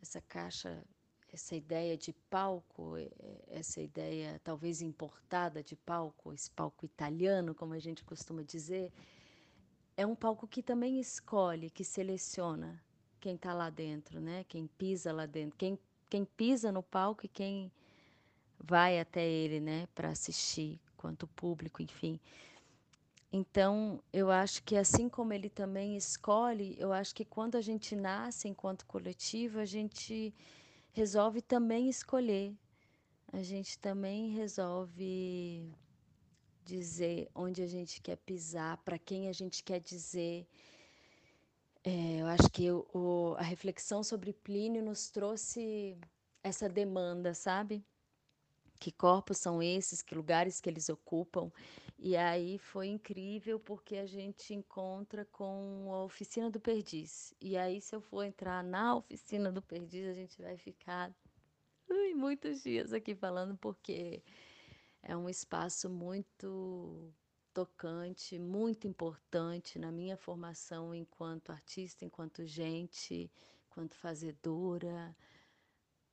essa 0.00 0.20
caixa, 0.22 0.82
essa 1.30 1.54
ideia 1.54 1.98
de 1.98 2.12
palco, 2.30 2.96
eh, 2.96 3.10
essa 3.48 3.80
ideia 3.80 4.40
talvez 4.42 4.80
importada 4.80 5.62
de 5.62 5.76
palco, 5.76 6.32
esse 6.32 6.50
palco 6.50 6.86
italiano, 6.86 7.54
como 7.54 7.74
a 7.74 7.78
gente 7.78 8.02
costuma 8.02 8.42
dizer, 8.42 8.92
é 9.96 10.06
um 10.06 10.14
palco 10.16 10.48
que 10.48 10.62
também 10.62 10.98
escolhe, 10.98 11.70
que 11.70 11.84
seleciona 11.84 12.82
quem 13.24 13.36
está 13.36 13.54
lá 13.54 13.70
dentro, 13.70 14.20
né? 14.20 14.44
Quem 14.46 14.66
pisa 14.66 15.10
lá 15.10 15.24
dentro, 15.24 15.56
quem, 15.56 15.78
quem 16.10 16.26
pisa 16.26 16.70
no 16.70 16.82
palco 16.82 17.24
e 17.24 17.28
quem 17.28 17.72
vai 18.58 19.00
até 19.00 19.26
ele, 19.26 19.60
né? 19.60 19.88
Para 19.94 20.10
assistir, 20.10 20.78
quanto 20.94 21.26
público, 21.28 21.80
enfim. 21.80 22.20
Então, 23.32 23.98
eu 24.12 24.30
acho 24.30 24.62
que 24.62 24.76
assim 24.76 25.08
como 25.08 25.32
ele 25.32 25.48
também 25.48 25.96
escolhe, 25.96 26.76
eu 26.78 26.92
acho 26.92 27.14
que 27.14 27.24
quando 27.24 27.56
a 27.56 27.62
gente 27.62 27.96
nasce 27.96 28.46
enquanto 28.46 28.84
coletivo, 28.84 29.58
a 29.58 29.64
gente 29.64 30.34
resolve 30.92 31.40
também 31.40 31.88
escolher. 31.88 32.52
A 33.32 33.42
gente 33.42 33.78
também 33.78 34.28
resolve 34.32 35.72
dizer 36.62 37.30
onde 37.34 37.62
a 37.62 37.66
gente 37.66 38.02
quer 38.02 38.18
pisar, 38.18 38.76
para 38.84 38.98
quem 38.98 39.28
a 39.28 39.32
gente 39.32 39.64
quer 39.64 39.80
dizer. 39.80 40.46
É, 41.86 42.22
eu 42.22 42.26
acho 42.26 42.50
que 42.50 42.70
o, 42.70 43.34
a 43.36 43.42
reflexão 43.42 44.02
sobre 44.02 44.32
Plínio 44.32 44.82
nos 44.82 45.10
trouxe 45.10 45.98
essa 46.42 46.66
demanda, 46.66 47.34
sabe? 47.34 47.84
Que 48.80 48.90
corpos 48.90 49.36
são 49.36 49.62
esses, 49.62 50.00
que 50.00 50.14
lugares 50.14 50.60
que 50.62 50.70
eles 50.70 50.88
ocupam. 50.88 51.52
E 51.98 52.16
aí 52.16 52.58
foi 52.58 52.86
incrível 52.86 53.60
porque 53.60 53.96
a 53.96 54.06
gente 54.06 54.54
encontra 54.54 55.26
com 55.26 55.92
a 55.92 56.04
oficina 56.04 56.50
do 56.50 56.58
Perdiz. 56.58 57.34
E 57.38 57.54
aí, 57.56 57.80
se 57.82 57.94
eu 57.94 58.00
for 58.00 58.24
entrar 58.24 58.64
na 58.64 58.96
oficina 58.96 59.52
do 59.52 59.60
Perdiz, 59.60 60.06
a 60.08 60.14
gente 60.14 60.40
vai 60.40 60.56
ficar 60.56 61.14
ui, 61.88 62.14
muitos 62.14 62.62
dias 62.62 62.94
aqui 62.94 63.14
falando, 63.14 63.56
porque 63.58 64.22
é 65.02 65.14
um 65.14 65.28
espaço 65.28 65.90
muito 65.90 67.12
tocante, 67.54 68.38
muito 68.38 68.86
importante 68.86 69.78
na 69.78 69.90
minha 69.92 70.16
formação 70.16 70.94
enquanto 70.94 71.50
artista, 71.50 72.04
enquanto 72.04 72.44
gente, 72.44 73.30
enquanto 73.70 73.94
fazedora, 73.94 75.16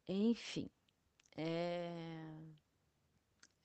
enfim. 0.08 0.70
É 1.38 2.32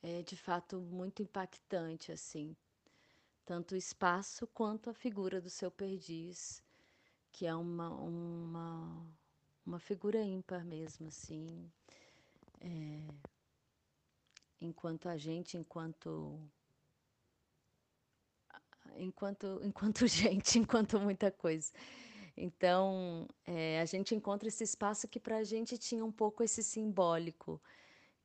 é 0.06 0.22
de 0.22 0.36
fato 0.36 0.78
muito 0.80 1.20
impactante, 1.20 2.12
assim, 2.12 2.56
tanto 3.44 3.72
o 3.72 3.76
espaço 3.76 4.46
quanto 4.46 4.88
a 4.88 4.94
figura 4.94 5.40
do 5.40 5.50
seu 5.50 5.70
perdiz, 5.70 6.62
que 7.32 7.44
é 7.44 7.54
uma, 7.54 7.90
uma, 7.90 9.06
uma 9.64 9.78
figura 9.80 10.22
ímpar 10.22 10.64
mesmo, 10.64 11.08
assim, 11.08 11.70
é, 12.60 13.02
enquanto 14.60 15.08
a 15.08 15.16
gente, 15.16 15.56
enquanto 15.56 16.40
enquanto 18.98 19.60
enquanto 19.64 20.06
gente, 20.06 20.58
enquanto 20.58 20.98
muita 21.00 21.30
coisa. 21.30 21.72
Então, 22.36 23.26
é, 23.46 23.80
a 23.80 23.84
gente 23.86 24.14
encontra 24.14 24.48
esse 24.48 24.62
espaço 24.62 25.08
que 25.08 25.18
para 25.18 25.38
a 25.38 25.44
gente 25.44 25.78
tinha 25.78 26.04
um 26.04 26.12
pouco 26.12 26.42
esse 26.42 26.62
simbólico 26.62 27.60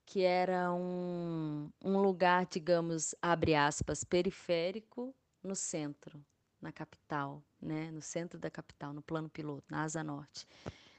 que 0.06 0.24
era 0.24 0.74
um, 0.74 1.72
um 1.82 1.98
lugar, 2.00 2.46
digamos, 2.46 3.16
abre 3.22 3.56
aspas, 3.56 4.04
periférico 4.04 5.16
no 5.42 5.56
centro, 5.56 6.22
na 6.60 6.72
capital, 6.72 7.42
né? 7.62 7.90
no 7.92 8.01
centro 8.01 8.38
da 8.38 8.50
capital, 8.50 8.92
no 8.92 9.01
plano 9.01 9.30
piloto, 9.30 9.63
na 9.70 9.84
Asa 9.84 10.04
Norte. 10.04 10.46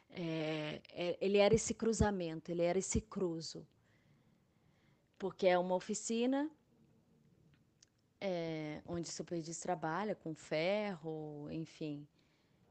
É, 0.09 0.81
é, 0.93 1.19
ele 1.21 1.37
era 1.37 1.55
esse 1.55 1.75
cruzamento, 1.75 2.51
ele 2.51 2.63
era 2.63 2.79
esse 2.79 3.03
cruzo, 3.03 3.67
porque 5.19 5.47
é 5.47 5.59
uma 5.59 5.75
oficina 5.75 6.51
é, 8.25 8.81
onde 8.87 9.11
o 9.11 9.13
Superdiz 9.13 9.59
trabalha 9.59 10.15
com 10.15 10.33
ferro, 10.33 11.49
enfim, 11.51 12.07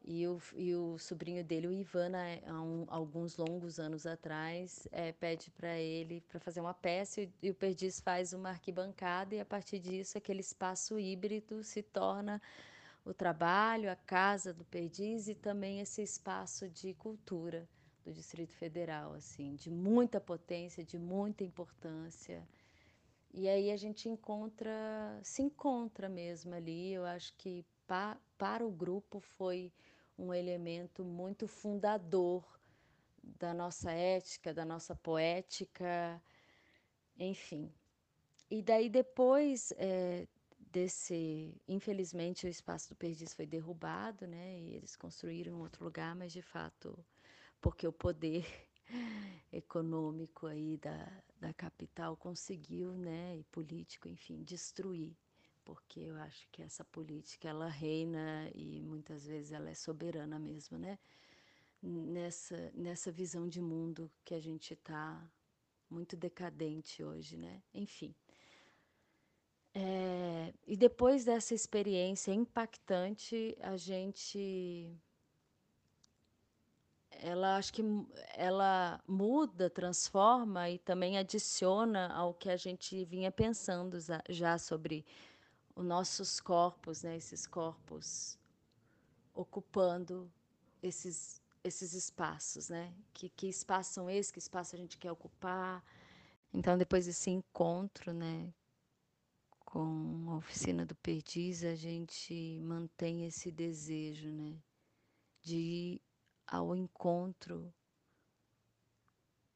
e 0.03 0.25
o, 0.25 0.41
e 0.55 0.73
o 0.73 0.97
sobrinho 0.97 1.43
dele, 1.43 1.67
o 1.67 1.73
Ivan, 1.73 2.13
há 2.47 2.61
um, 2.61 2.85
alguns 2.87 3.35
longos 3.35 3.77
anos 3.77 4.05
atrás, 4.05 4.87
é, 4.93 5.11
pede 5.11 5.51
para 5.51 5.77
ele 5.77 6.21
para 6.21 6.39
fazer 6.39 6.61
uma 6.61 6.73
peça 6.73 7.21
e, 7.21 7.29
e, 7.43 7.49
o 7.49 7.53
Perdiz 7.53 7.99
faz 7.99 8.31
uma 8.31 8.49
arquibancada 8.49 9.35
e 9.35 9.41
a 9.41 9.45
partir 9.45 9.79
disso 9.79 10.17
aquele 10.17 10.39
espaço 10.39 10.97
híbrido 10.97 11.63
se 11.63 11.83
torna 11.83 12.41
o 13.03 13.13
trabalho, 13.13 13.91
a 13.91 13.95
casa 13.95 14.53
do 14.53 14.63
Perdiz 14.63 15.27
e 15.27 15.35
também 15.35 15.81
esse 15.81 16.01
espaço 16.01 16.69
de 16.69 16.93
cultura 16.93 17.67
do 18.05 18.13
Distrito 18.13 18.53
Federal, 18.53 19.13
assim, 19.13 19.55
de 19.55 19.69
muita 19.69 20.19
potência, 20.19 20.83
de 20.83 20.97
muita 20.97 21.43
importância. 21.43 22.41
E 23.33 23.47
aí 23.47 23.71
a 23.71 23.77
gente 23.77 24.09
encontra, 24.09 25.19
se 25.23 25.41
encontra 25.41 26.09
mesmo 26.09 26.53
ali. 26.53 26.93
Eu 26.93 27.05
acho 27.05 27.33
que 27.37 27.65
pa, 27.87 28.17
para 28.37 28.65
o 28.65 28.71
grupo 28.71 29.19
foi 29.19 29.71
um 30.17 30.33
elemento 30.33 31.03
muito 31.03 31.47
fundador 31.47 32.43
da 33.23 33.53
nossa 33.53 33.91
ética, 33.91 34.53
da 34.53 34.65
nossa 34.65 34.95
poética, 34.95 36.21
enfim. 37.17 37.71
E 38.49 38.61
daí 38.61 38.89
depois 38.89 39.71
é, 39.77 40.27
desse, 40.71 41.55
infelizmente 41.67 42.45
o 42.45 42.49
espaço 42.49 42.89
do 42.89 42.95
Perdiz 42.95 43.33
foi 43.33 43.45
derrubado, 43.45 44.27
né? 44.27 44.59
E 44.59 44.75
eles 44.75 44.95
construíram 44.95 45.59
outro 45.61 45.83
lugar, 45.85 46.15
mas 46.15 46.31
de 46.33 46.41
fato, 46.41 46.97
porque 47.61 47.87
o 47.87 47.93
poder 47.93 48.45
econômico 49.51 50.47
aí 50.47 50.77
da, 50.77 51.23
da 51.39 51.53
capital 51.53 52.15
conseguiu, 52.17 52.93
né, 52.93 53.37
e 53.37 53.43
político, 53.45 54.07
enfim, 54.07 54.43
destruir 54.43 55.15
porque 55.63 55.99
eu 55.99 56.15
acho 56.17 56.47
que 56.51 56.61
essa 56.61 56.83
política 56.83 57.47
ela 57.47 57.67
reina 57.67 58.49
e 58.53 58.81
muitas 58.81 59.25
vezes 59.25 59.51
ela 59.51 59.69
é 59.69 59.73
soberana 59.73 60.39
mesmo, 60.39 60.77
né? 60.77 60.97
Nessa 61.81 62.71
nessa 62.75 63.11
visão 63.11 63.47
de 63.47 63.61
mundo 63.61 64.11
que 64.23 64.33
a 64.35 64.39
gente 64.39 64.73
está 64.73 65.25
muito 65.89 66.15
decadente 66.15 67.03
hoje, 67.03 67.37
né? 67.37 67.61
Enfim. 67.73 68.13
É, 69.73 70.53
e 70.67 70.75
depois 70.75 71.23
dessa 71.23 71.53
experiência 71.53 72.33
impactante, 72.33 73.57
a 73.61 73.77
gente 73.77 74.93
ela 77.21 77.57
acho 77.57 77.73
que 77.73 77.83
ela 78.33 78.99
muda, 79.07 79.69
transforma 79.69 80.69
e 80.69 80.79
também 80.79 81.17
adiciona 81.17 82.11
ao 82.13 82.33
que 82.33 82.49
a 82.49 82.57
gente 82.57 83.05
vinha 83.05 83.31
pensando 83.31 83.97
já 84.27 84.57
sobre 84.57 85.05
os 85.75 85.85
nossos 85.85 86.39
corpos, 86.39 87.03
né? 87.03 87.15
Esses 87.15 87.45
corpos 87.45 88.37
ocupando 89.33 90.29
esses 90.81 91.39
esses 91.63 91.93
espaços, 91.93 92.69
né? 92.69 92.91
Que, 93.13 93.29
que 93.29 93.47
espaços 93.47 93.93
são 93.93 94.09
esses? 94.09 94.31
Que 94.31 94.39
espaço 94.39 94.75
a 94.75 94.79
gente 94.79 94.97
quer 94.97 95.11
ocupar? 95.11 95.83
Então, 96.53 96.77
depois 96.77 97.05
desse 97.05 97.29
encontro, 97.29 98.11
né, 98.11 98.51
com 99.63 100.25
a 100.31 100.35
oficina 100.37 100.85
do 100.85 100.95
Perdiz, 100.95 101.63
a 101.63 101.75
gente 101.75 102.59
mantém 102.61 103.25
esse 103.25 103.51
desejo, 103.51 104.29
né, 104.31 104.57
de 105.41 106.01
ao 106.51 106.75
encontro 106.75 107.73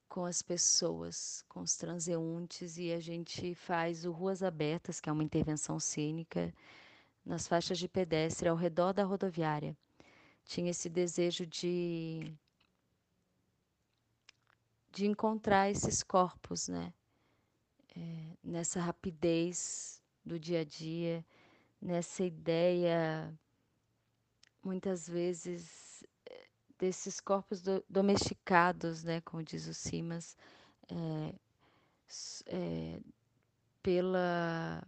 com 0.10 0.26
as 0.26 0.42
pessoas, 0.42 1.44
com 1.48 1.60
os 1.60 1.76
transeuntes, 1.76 2.78
e 2.78 2.92
a 2.92 3.00
gente 3.00 3.54
faz 3.54 4.06
o 4.06 4.12
Ruas 4.12 4.42
Abertas, 4.42 5.00
que 5.00 5.10
é 5.10 5.12
uma 5.12 5.24
intervenção 5.24 5.80
cênica, 5.80 6.52
nas 7.24 7.48
faixas 7.48 7.78
de 7.78 7.88
pedestre 7.88 8.50
ao 8.50 8.56
redor 8.56 8.94
da 8.94 9.04
rodoviária 9.04 9.78
tinha 10.46 10.70
esse 10.70 10.90
desejo 10.90 11.46
de 11.46 12.34
de 14.92 15.06
encontrar 15.06 15.70
esses 15.70 16.02
corpos, 16.02 16.70
né? 16.70 16.94
É, 17.98 18.38
nessa 18.42 18.80
rapidez 18.80 20.02
do 20.24 20.40
dia 20.40 20.62
a 20.62 20.64
dia, 20.64 21.26
nessa 21.82 22.24
ideia, 22.24 23.38
muitas 24.64 25.06
vezes, 25.06 25.85
desses 26.78 27.20
corpos 27.20 27.62
do, 27.62 27.84
domesticados, 27.90 29.04
né? 29.04 29.22
Como 29.22 29.44
diz 29.44 29.68
o 29.68 29.74
Simas, 29.74 30.38
é, 30.90 31.36
é, 32.48 33.00
pela 33.82 34.86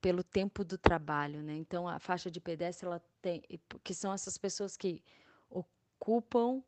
pelo 0.00 0.24
tempo 0.24 0.64
do 0.64 0.76
trabalho, 0.76 1.42
né? 1.42 1.54
Então 1.54 1.86
a 1.88 1.98
faixa 2.00 2.30
de 2.30 2.40
pedestre 2.40 2.86
ela 2.86 3.00
tem 3.20 3.42
que 3.84 3.94
são 3.94 4.12
essas 4.12 4.36
pessoas 4.36 4.76
que 4.76 5.02
ocupam 5.48 6.60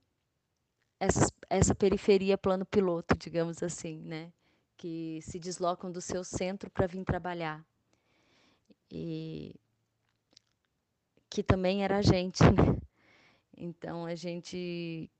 essa, 1.50 1.75
periferia 1.75 2.38
plano 2.38 2.64
piloto, 2.64 3.16
digamos 3.18 3.62
assim, 3.62 3.99
né? 3.99 4.33
Que 4.76 5.21
se 5.23 5.38
deslocam 5.38 5.90
do 5.90 6.00
seu 6.00 6.23
centro 6.25 6.71
para 6.71 6.87
vir 6.87 7.04
trabalhar 7.04 7.64
e 8.90 9.54
que 11.28 11.42
também 11.42 11.83
era 11.83 11.99
a 11.99 12.02
gente, 12.02 12.42
né? 12.44 12.84
Então 13.57 14.07
a 14.07 14.15
gente 14.15 15.11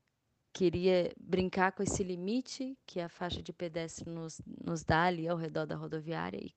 queria 0.53 1.13
brincar 1.21 1.73
com 1.73 1.83
esse 1.83 2.03
limite 2.03 2.77
que 2.87 3.01
a 3.01 3.09
faixa 3.09 3.43
de 3.43 3.53
pedestre 3.53 4.09
nos, 4.09 4.41
nos 4.65 4.85
dá 4.85 5.05
ali 5.05 5.29
ao 5.29 5.37
redor 5.37 5.67
da 5.67 5.77
rodoviária 5.77 6.39
e 6.39 6.55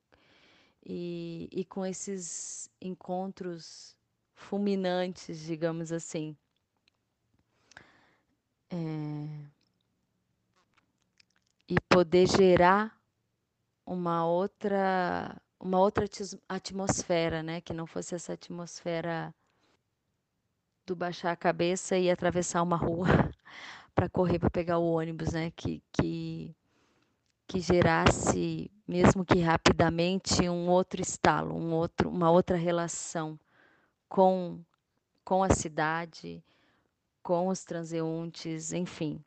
e, 0.88 1.48
e 1.52 1.64
com 1.64 1.84
esses 1.84 2.70
encontros 2.80 3.96
fulminantes, 4.34 5.40
digamos 5.40 5.92
assim. 5.92 6.36
É, 8.70 8.76
e 11.68 11.80
poder 11.88 12.26
gerar 12.26 12.98
uma 13.84 14.26
outra 14.26 15.40
uma 15.60 15.80
outra 15.80 16.04
atmosfera, 16.48 17.42
né, 17.42 17.60
que 17.60 17.72
não 17.72 17.84
fosse 17.86 18.14
essa 18.14 18.34
atmosfera 18.34 19.34
do 20.88 20.96
baixar 20.96 21.32
a 21.32 21.36
cabeça 21.36 21.96
e 21.96 22.10
atravessar 22.10 22.62
uma 22.62 22.76
rua 22.76 23.06
para 23.94 24.08
correr 24.08 24.38
para 24.38 24.50
pegar 24.50 24.78
o 24.78 24.92
ônibus, 24.92 25.32
né, 25.32 25.52
que 25.54 25.82
que 25.92 26.54
que 27.48 27.60
gerasse, 27.60 28.70
mesmo 28.86 29.24
que 29.24 29.40
rapidamente, 29.40 30.46
um 30.48 30.68
outro 30.68 31.00
estalo, 31.00 31.54
um 31.56 31.72
outro, 31.72 32.10
uma 32.10 32.30
outra 32.30 32.58
relação 32.58 33.40
com, 34.06 34.60
com 35.24 35.42
a 35.42 35.48
cidade, 35.48 36.44
com 37.22 37.48
os 37.48 37.64
transeuntes, 37.64 38.74
enfim, 38.74 39.24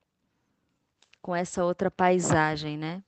com 1.19 1.35
essa 1.35 1.65
outra 1.65 1.89
paisagem, 1.89 2.77
né? 2.77 3.03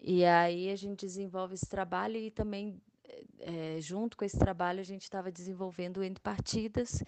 E 0.00 0.24
aí 0.24 0.70
a 0.70 0.76
gente 0.76 1.04
desenvolve 1.04 1.54
esse 1.54 1.66
trabalho 1.66 2.16
e 2.16 2.30
também, 2.30 2.80
é, 3.40 3.78
junto 3.80 4.16
com 4.16 4.24
esse 4.24 4.38
trabalho, 4.38 4.78
a 4.78 4.84
gente 4.84 5.02
estava 5.02 5.32
desenvolvendo 5.32 6.04
Entre 6.04 6.22
Partidas, 6.22 7.02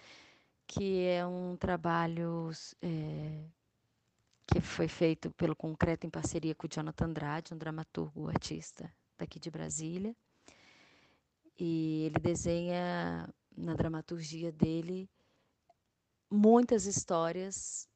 que 0.67 1.05
é 1.05 1.25
um 1.25 1.55
trabalho 1.57 2.51
é, 2.81 3.43
que 4.47 4.61
foi 4.61 4.87
feito 4.87 5.31
pelo 5.31 5.55
Concreto 5.55 6.05
em 6.05 6.09
parceria 6.09 6.55
com 6.55 6.67
o 6.67 6.69
Jonathan 6.69 7.05
Andrade, 7.05 7.53
um 7.53 7.57
dramaturgo 7.57 8.27
artista 8.27 8.91
daqui 9.17 9.39
de 9.39 9.49
Brasília. 9.49 10.15
E 11.59 12.05
ele 12.05 12.19
desenha 12.19 13.29
na 13.55 13.75
dramaturgia 13.75 14.51
dele 14.51 15.09
muitas 16.29 16.85
histórias 16.85 17.87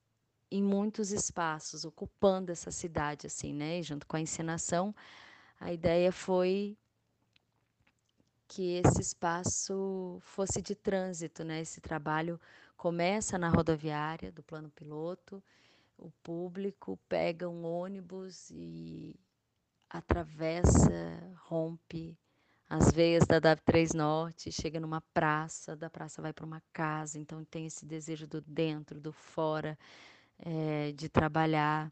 em 0.52 0.62
muitos 0.62 1.12
espaços, 1.12 1.86
ocupando 1.86 2.52
essa 2.52 2.72
cidade 2.72 3.28
assim, 3.28 3.54
né? 3.54 3.80
E 3.80 3.84
junto 3.84 4.06
com 4.06 4.16
a 4.16 4.22
encenação, 4.22 4.94
a 5.60 5.74
ideia 5.74 6.12
foi 6.12 6.78
que 8.48 8.74
esse 8.76 9.02
espaço 9.02 10.20
fosse 10.22 10.62
de 10.62 10.76
trânsito, 10.76 11.44
né? 11.44 11.62
Esse 11.62 11.82
trabalho 11.82 12.40
começa 12.78 13.38
na 13.38 13.50
rodoviária 13.50 14.32
do 14.32 14.44
plano 14.44 14.70
piloto 14.70 15.44
o 15.98 16.12
público 16.24 17.00
pega 17.08 17.50
um 17.50 17.64
ônibus 17.64 18.50
e 18.52 19.16
atravessa, 19.90 21.38
rompe 21.48 22.18
as 22.68 22.92
veias 22.92 23.26
da 23.28 23.40
DAV3 23.40 23.94
Norte, 23.94 24.52
chega 24.52 24.80
numa 24.80 25.02
praça, 25.14 25.76
da 25.76 25.90
praça 25.90 26.22
vai 26.22 26.34
para 26.34 26.46
uma 26.46 26.62
casa, 26.74 27.20
então 27.20 27.46
tem 27.46 27.68
esse 27.68 27.86
desejo 27.86 28.28
do 28.28 28.42
dentro, 28.42 29.00
do 29.00 29.14
fora, 29.14 29.78
é, 30.40 30.92
de 30.92 31.08
trabalhar 31.08 31.92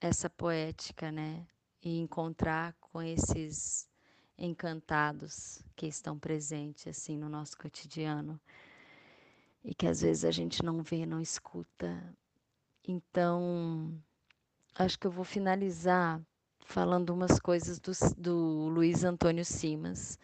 essa 0.00 0.28
poética, 0.28 1.10
né? 1.12 1.46
E 1.80 1.98
encontrar 1.98 2.74
com 2.80 3.00
esses 3.00 3.88
encantados 4.38 5.62
que 5.76 5.86
estão 5.86 6.18
presentes 6.18 6.86
assim 6.86 7.16
no 7.16 7.28
nosso 7.28 7.56
cotidiano 7.56 8.40
e 9.64 9.74
que 9.74 9.86
às 9.86 10.02
vezes 10.02 10.24
a 10.24 10.30
gente 10.30 10.62
não 10.62 10.82
vê, 10.82 11.06
não 11.06 11.20
escuta, 11.20 12.14
então, 12.86 13.98
acho 14.74 14.98
que 14.98 15.06
eu 15.06 15.10
vou 15.10 15.24
finalizar 15.24 16.20
falando 16.66 17.10
umas 17.10 17.40
coisas 17.40 17.78
do, 17.78 17.92
do 18.18 18.68
Luiz 18.68 19.04
Antônio 19.04 19.44
Simas, 19.44 20.18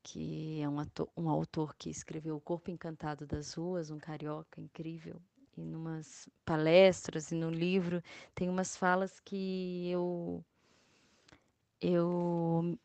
que 0.00 0.60
é 0.60 0.68
um, 0.68 0.78
ator, 0.78 1.08
um 1.16 1.28
autor 1.28 1.74
que 1.76 1.90
escreveu 1.90 2.36
O 2.36 2.40
Corpo 2.40 2.70
Encantado 2.70 3.26
das 3.26 3.54
Ruas, 3.54 3.90
um 3.90 3.98
carioca 3.98 4.60
incrível. 4.60 5.20
E 5.56 5.64
numas 5.64 6.28
palestras 6.44 7.32
e 7.32 7.34
no 7.34 7.50
livro 7.50 8.02
tem 8.34 8.48
umas 8.48 8.76
falas 8.76 9.18
que 9.20 9.88
eu 9.90 10.44
eu 11.80 12.43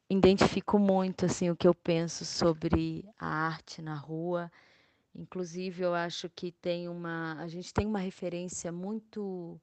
identifico 0.10 0.80
muito 0.80 1.26
assim 1.26 1.50
o 1.50 1.56
que 1.56 1.68
eu 1.68 1.76
penso 1.76 2.26
sobre 2.26 3.06
a 3.18 3.28
arte 3.28 3.82
na 3.82 3.96
rua 3.96 4.52
Inclusive, 5.16 5.84
eu 5.84 5.94
acho 5.94 6.30
que 6.30 6.52
tem 6.52 6.88
uma, 6.88 7.34
a 7.40 7.48
gente 7.48 7.74
tem 7.74 7.86
uma 7.86 8.00
referência 8.00 8.72
muito 8.72 9.60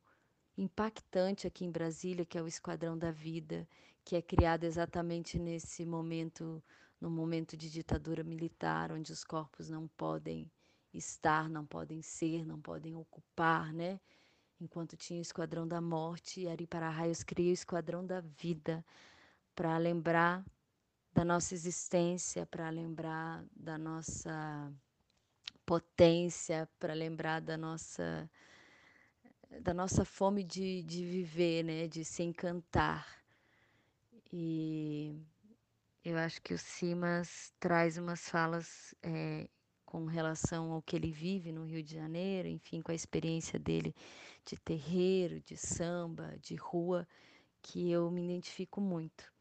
impactante 0.57 1.47
aqui 1.47 1.65
em 1.65 1.71
Brasília, 1.71 2.27
que 2.27 2.37
é 2.37 2.43
o 2.43 2.49
Esquadrão 2.49 2.99
da 2.99 3.11
Vida, 3.11 3.67
que 4.05 4.17
é 4.17 4.23
criado 4.23 4.65
exatamente 4.65 5.39
nesse 5.39 5.85
momento, 5.87 6.63
no 7.01 7.11
momento 7.11 7.57
de 7.57 7.71
ditadura 7.71 8.25
militar, 8.25 8.93
onde 8.93 9.13
os 9.13 9.25
corpos 9.25 9.71
não 9.71 9.89
podem 9.89 10.51
estar, 10.93 11.49
não 11.49 11.65
podem 11.65 12.03
ser, 12.03 12.45
não 12.45 12.61
podem 12.61 12.95
ocupar, 12.95 13.73
né? 13.73 14.01
Enquanto 14.61 14.97
tinha 14.97 15.19
o 15.19 15.23
Esquadrão 15.23 15.69
da 15.69 15.81
Morte, 15.81 16.49
Ari 16.49 16.67
Para-Raios 16.67 17.23
cria 17.23 17.51
o 17.51 17.55
Esquadrão 17.55 18.05
da 18.05 18.21
Vida 18.21 18.85
para 19.57 19.77
lembrar 19.79 20.45
da 21.13 21.25
nossa 21.25 21.55
existência, 21.55 22.47
para 22.47 22.71
lembrar 22.71 23.45
da 23.57 23.77
nossa 23.77 24.73
potência 25.67 26.69
para 26.79 26.95
lembrar 26.95 27.41
da 27.41 27.57
nossa 27.57 28.31
da 29.61 29.75
nossa 29.75 30.05
fome 30.05 30.45
de, 30.45 30.83
de 30.85 31.05
viver, 31.05 31.65
né, 31.65 31.89
de 31.89 32.05
se 32.05 32.23
encantar. 32.23 33.07
E 34.33 35.15
eu 36.05 36.17
acho 36.19 36.43
que 36.43 36.53
o 36.53 36.59
Simas 36.59 37.53
traz 37.59 37.97
umas 37.97 38.29
falas 38.29 38.95
é, 39.03 39.49
com 39.85 40.05
relação 40.07 40.73
ao 40.73 40.83
que 40.83 40.97
ele 40.97 41.11
vive 41.11 41.53
no 41.53 41.65
Rio 41.65 41.83
de 41.83 41.95
Janeiro, 41.95 42.49
enfim, 42.49 42.83
com 42.83 42.93
a 42.93 42.95
experiência 42.95 43.59
dele 43.59 43.95
de 44.45 44.57
terreiro, 44.57 45.41
de 45.41 45.57
samba, 45.57 46.37
de 46.41 46.55
rua, 46.57 47.07
que 47.63 47.91
eu 47.91 48.11
me 48.11 48.25
identifico 48.25 48.81
muito. 48.81 49.33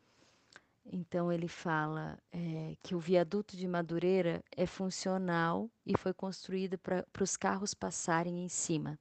Então 0.91 1.31
ele 1.31 1.47
fala 1.47 2.17
é, 2.31 2.75
que 2.83 2.93
o 2.93 2.99
viaduto 2.99 3.57
de 3.57 3.67
Madureira 3.67 4.43
é 4.55 4.67
funcional 4.67 5.69
e 5.85 5.97
foi 5.97 6.13
construído 6.13 6.77
para 6.77 7.05
os 7.19 7.35
carros 7.35 7.73
passarem 7.73 8.43
em 8.43 8.47
cima. 8.47 8.97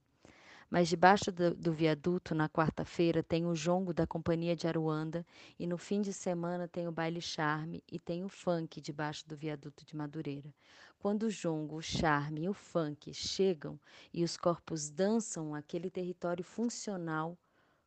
Mas 0.70 0.88
debaixo 0.88 1.30
do, 1.30 1.54
do 1.54 1.72
viaduto, 1.74 2.34
na 2.34 2.48
quarta-feira, 2.48 3.22
tem 3.22 3.44
o 3.44 3.54
jongo 3.54 3.92
da 3.92 4.06
Companhia 4.06 4.56
de 4.56 4.66
Aruanda 4.66 5.26
e 5.58 5.66
no 5.66 5.76
fim 5.76 6.00
de 6.00 6.12
semana 6.12 6.66
tem 6.66 6.88
o 6.88 6.92
baile 6.92 7.20
charme 7.20 7.84
e 7.86 7.98
tem 7.98 8.24
o 8.24 8.30
funk 8.30 8.80
debaixo 8.80 9.28
do 9.28 9.36
viaduto 9.36 9.84
de 9.84 9.94
Madureira. 9.94 10.52
Quando 10.98 11.24
o 11.24 11.30
jongo, 11.30 11.76
o 11.76 11.82
charme 11.82 12.44
e 12.44 12.48
o 12.48 12.54
funk 12.54 13.12
chegam 13.12 13.78
e 14.12 14.24
os 14.24 14.38
corpos 14.38 14.88
dançam, 14.88 15.54
aquele 15.54 15.90
território 15.90 16.42
funcional 16.42 17.38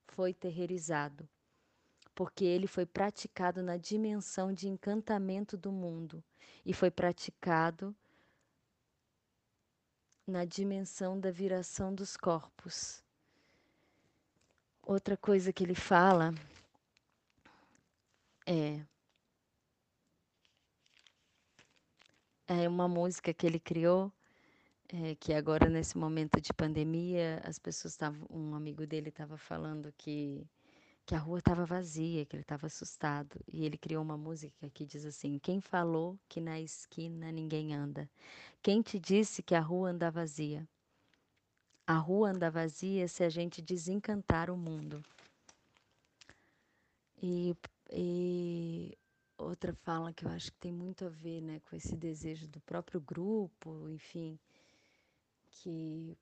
foi 0.06 0.36
terrorizado 0.36 1.28
porque 2.18 2.44
ele 2.44 2.66
foi 2.66 2.84
praticado 2.84 3.62
na 3.62 3.78
dimensão 3.78 4.52
de 4.52 4.68
encantamento 4.68 5.56
do 5.56 5.72
mundo 5.72 6.24
e 6.66 6.74
foi 6.74 6.90
praticado 6.90 7.96
na 10.26 10.44
dimensão 10.44 11.20
da 11.20 11.30
viração 11.30 11.94
dos 11.94 12.18
corpos. 12.18 13.04
Outra 14.82 15.16
coisa 15.16 15.54
que 15.54 15.64
ele 15.64 15.76
fala 15.76 16.34
é 18.48 18.84
é 22.48 22.68
uma 22.68 22.88
música 22.88 23.32
que 23.32 23.46
ele 23.46 23.60
criou 23.60 24.12
é, 24.90 25.14
que 25.14 25.36
agora 25.36 25.70
nesse 25.70 25.96
momento 25.96 26.42
de 26.42 26.52
pandemia 26.52 27.44
as 27.46 27.60
pessoas 27.60 27.94
estavam 27.94 28.26
um 28.28 28.56
amigo 28.56 28.88
dele 28.88 29.10
estava 29.10 29.38
falando 29.38 29.94
que 29.96 30.48
que 31.08 31.16
a 31.16 31.20
rua 31.20 31.40
estava 31.40 31.66
vazia, 31.66 32.26
que 32.26 32.36
ele 32.36 32.44
estava 32.44 32.68
assustado. 32.68 33.40
E 33.52 33.66
ele 33.66 33.78
criou 33.78 34.04
uma 34.04 34.18
música 34.18 34.70
que 34.70 34.86
diz 34.86 35.06
assim: 35.06 35.40
Quem 35.40 35.62
falou 35.62 36.20
que 36.28 36.42
na 36.42 36.60
esquina 36.60 37.32
ninguém 37.32 37.74
anda? 37.74 38.10
Quem 38.62 38.82
te 38.82 39.00
disse 39.00 39.42
que 39.42 39.56
a 39.56 39.62
rua 39.62 39.92
anda 39.92 40.12
vazia? 40.12 40.68
A 41.88 41.94
rua 41.94 42.32
anda 42.32 42.52
vazia 42.52 43.08
se 43.08 43.24
a 43.24 43.30
gente 43.30 43.62
desencantar 43.62 44.50
o 44.52 44.58
mundo. 44.58 45.02
E, 47.24 47.56
e 47.90 48.98
outra 49.38 49.74
fala 49.74 50.12
que 50.12 50.26
eu 50.26 50.30
acho 50.30 50.52
que 50.52 50.58
tem 50.60 50.74
muito 50.74 51.06
a 51.06 51.10
ver 51.10 51.42
né, 51.42 51.62
com 51.70 51.76
esse 51.78 51.96
desejo 51.96 52.50
do 52.50 52.60
próprio 52.60 53.00
grupo, 53.00 53.90
enfim, 53.90 54.38
que 55.50 56.18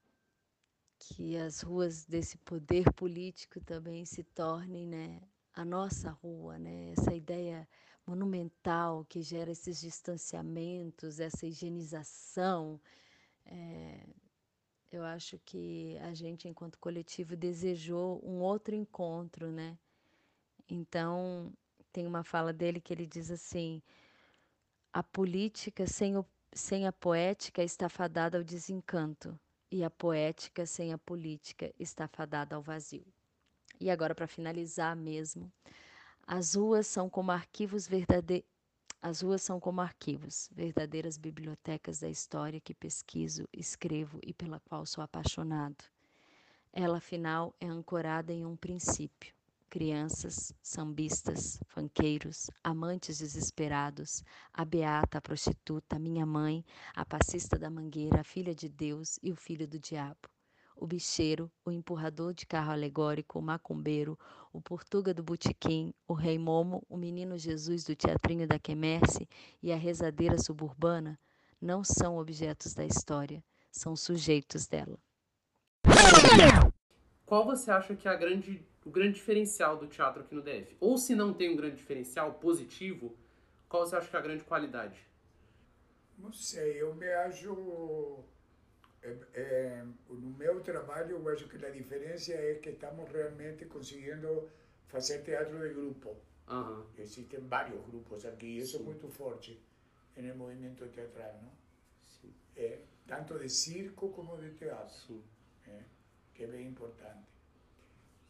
que 0.99 1.37
as 1.37 1.61
ruas 1.61 2.05
desse 2.05 2.37
poder 2.39 2.91
político 2.93 3.59
também 3.61 4.05
se 4.05 4.23
tornem 4.23 4.87
né, 4.87 5.21
a 5.53 5.63
nossa 5.63 6.09
rua, 6.11 6.57
né? 6.57 6.91
essa 6.91 7.13
ideia 7.13 7.67
monumental 8.05 9.05
que 9.05 9.21
gera 9.21 9.51
esses 9.51 9.79
distanciamentos, 9.79 11.19
essa 11.19 11.45
higienização. 11.45 12.79
É, 13.45 14.05
eu 14.91 15.03
acho 15.03 15.39
que 15.45 15.97
a 15.99 16.13
gente, 16.13 16.47
enquanto 16.47 16.79
coletivo, 16.79 17.35
desejou 17.35 18.21
um 18.23 18.41
outro 18.41 18.75
encontro, 18.75 19.51
né? 19.51 19.77
Então, 20.69 21.51
tem 21.91 22.07
uma 22.07 22.23
fala 22.23 22.53
dele 22.53 22.79
que 22.79 22.93
ele 22.93 23.05
diz 23.05 23.31
assim: 23.31 23.81
a 24.93 25.03
política 25.03 25.87
sem, 25.87 26.17
o, 26.17 26.25
sem 26.53 26.87
a 26.87 26.93
poética 26.93 27.63
está 27.63 27.89
fadada 27.89 28.37
ao 28.37 28.43
desencanto 28.43 29.37
e 29.71 29.83
a 29.83 29.89
poética 29.89 30.65
sem 30.65 30.93
a 30.93 30.97
política 30.97 31.73
está 31.79 32.07
fadada 32.07 32.55
ao 32.55 32.61
vazio. 32.61 33.05
E 33.79 33.89
agora, 33.89 34.15
para 34.15 34.27
finalizar 34.27 34.95
mesmo, 34.95 35.51
as 36.25 36.55
ruas 36.55 36.87
são 36.87 37.09
como 37.09 37.31
arquivos 37.31 37.87
verdadeiros. 37.87 38.47
As 39.01 39.21
ruas 39.21 39.43
são 39.43 39.59
como 39.59 39.81
arquivos, 39.81 40.49
verdadeiras 40.51 41.15
bibliotecas 41.15 41.99
da 41.99 42.09
história 42.09 42.59
que 42.59 42.73
pesquiso, 42.73 43.47
escrevo 43.53 44.19
e 44.23 44.33
pela 44.33 44.59
qual 44.61 44.83
sou 44.83 45.03
apaixonado. 45.03 45.85
Ela, 46.73 46.97
afinal, 46.97 47.53
é 47.59 47.67
ancorada 47.67 48.33
em 48.33 48.45
um 48.45 48.55
princípio, 48.55 49.31
crianças, 49.69 50.53
sambistas, 50.61 51.59
fanqueiros, 51.67 52.49
amantes 52.63 53.19
desesperados, 53.19 54.23
a 54.53 54.63
beata, 54.63 55.17
a 55.17 55.21
prostituta, 55.21 55.95
a 55.95 55.99
minha 55.99 56.25
mãe, 56.25 56.63
a 56.95 57.05
passista 57.05 57.57
da 57.57 57.69
mangueira, 57.69 58.21
a 58.21 58.23
filha 58.23 58.55
de 58.55 58.69
Deus 58.69 59.19
e 59.21 59.31
o 59.31 59.35
filho 59.35 59.67
do 59.67 59.79
diabo. 59.79 60.29
O 60.77 60.85
bicheiro, 60.85 61.49
o 61.65 61.71
empurrador 61.71 62.33
de 62.33 62.45
carro 62.45 62.71
alegórico, 62.71 63.39
o 63.39 63.41
macumbeiro, 63.41 64.19
o 64.51 64.61
portuga 64.61 65.13
do 65.13 65.23
botequim, 65.23 65.93
o 66.07 66.13
rei 66.13 66.37
Momo, 66.37 66.83
o 66.89 66.97
menino 66.97 67.37
Jesus 67.37 67.85
do 67.85 67.95
teatrinho 67.95 68.45
da 68.45 68.59
quemerce 68.59 69.27
e 69.63 69.71
a 69.71 69.77
rezadeira 69.77 70.37
suburbana 70.37 71.17
não 71.61 71.83
são 71.83 72.17
objetos 72.17 72.73
da 72.73 72.85
história, 72.85 73.43
são 73.71 73.95
sujeitos 73.95 74.67
dela. 74.67 74.99
Qual 77.25 77.45
você 77.45 77.71
acha 77.71 77.95
que 77.95 78.07
é 78.07 78.11
a 78.11 78.15
grande 78.15 78.63
o 78.85 78.91
grande 78.91 79.15
diferencial 79.15 79.77
do 79.77 79.87
teatro 79.87 80.21
aqui 80.21 80.35
no 80.35 80.43
DF? 80.43 80.77
Ou 80.79 80.97
se 80.97 81.15
não 81.15 81.33
tem 81.33 81.49
um 81.49 81.55
grande 81.55 81.75
diferencial 81.75 82.35
positivo, 82.35 83.17
qual 83.67 83.85
você 83.85 83.95
acha 83.95 84.07
que 84.07 84.15
é 84.15 84.19
a 84.19 84.21
grande 84.21 84.43
qualidade? 84.43 85.05
Não 86.17 86.31
sei, 86.31 86.81
eu 86.81 86.93
me 86.93 87.11
acho. 87.11 88.23
É, 89.01 89.17
é, 89.33 89.85
no 90.07 90.29
meu 90.37 90.61
trabalho, 90.61 91.17
eu 91.17 91.29
acho 91.29 91.47
que 91.47 91.63
a 91.63 91.69
diferença 91.69 92.33
é 92.33 92.55
que 92.55 92.69
estamos 92.69 93.11
realmente 93.11 93.65
conseguindo 93.65 94.49
fazer 94.87 95.23
teatro 95.23 95.59
de 95.59 95.73
grupo. 95.73 96.15
Uhum. 96.47 96.85
Existem 96.97 97.39
vários 97.39 97.83
grupos 97.87 98.23
aqui, 98.25 98.59
isso 98.59 98.77
Sim. 98.77 98.83
é 98.83 98.85
muito 98.85 99.07
forte 99.09 99.59
no 100.15 100.35
movimento 100.35 100.87
teatral, 100.87 101.39
não? 101.41 101.51
Sim. 102.03 102.33
É, 102.55 102.79
tanto 103.05 103.37
de 103.37 103.49
circo 103.49 104.09
como 104.09 104.37
de 104.37 104.51
teatro, 104.51 104.95
Sim. 104.95 105.23
É, 105.67 105.81
que 106.33 106.43
é 106.43 106.47
bem 106.47 106.67
importante. 106.67 107.34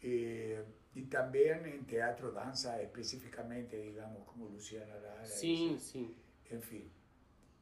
Eh, 0.08 0.64
y 0.94 1.06
también 1.06 1.66
en 1.66 1.84
teatro 1.86 2.32
danza 2.32 2.80
específicamente, 2.80 3.76
digamos, 3.76 4.24
como 4.28 4.48
Luciana 4.48 4.96
Lara. 4.98 5.26
Sim, 5.26 5.80
sim. 5.80 6.16
Enfim. 6.52 6.92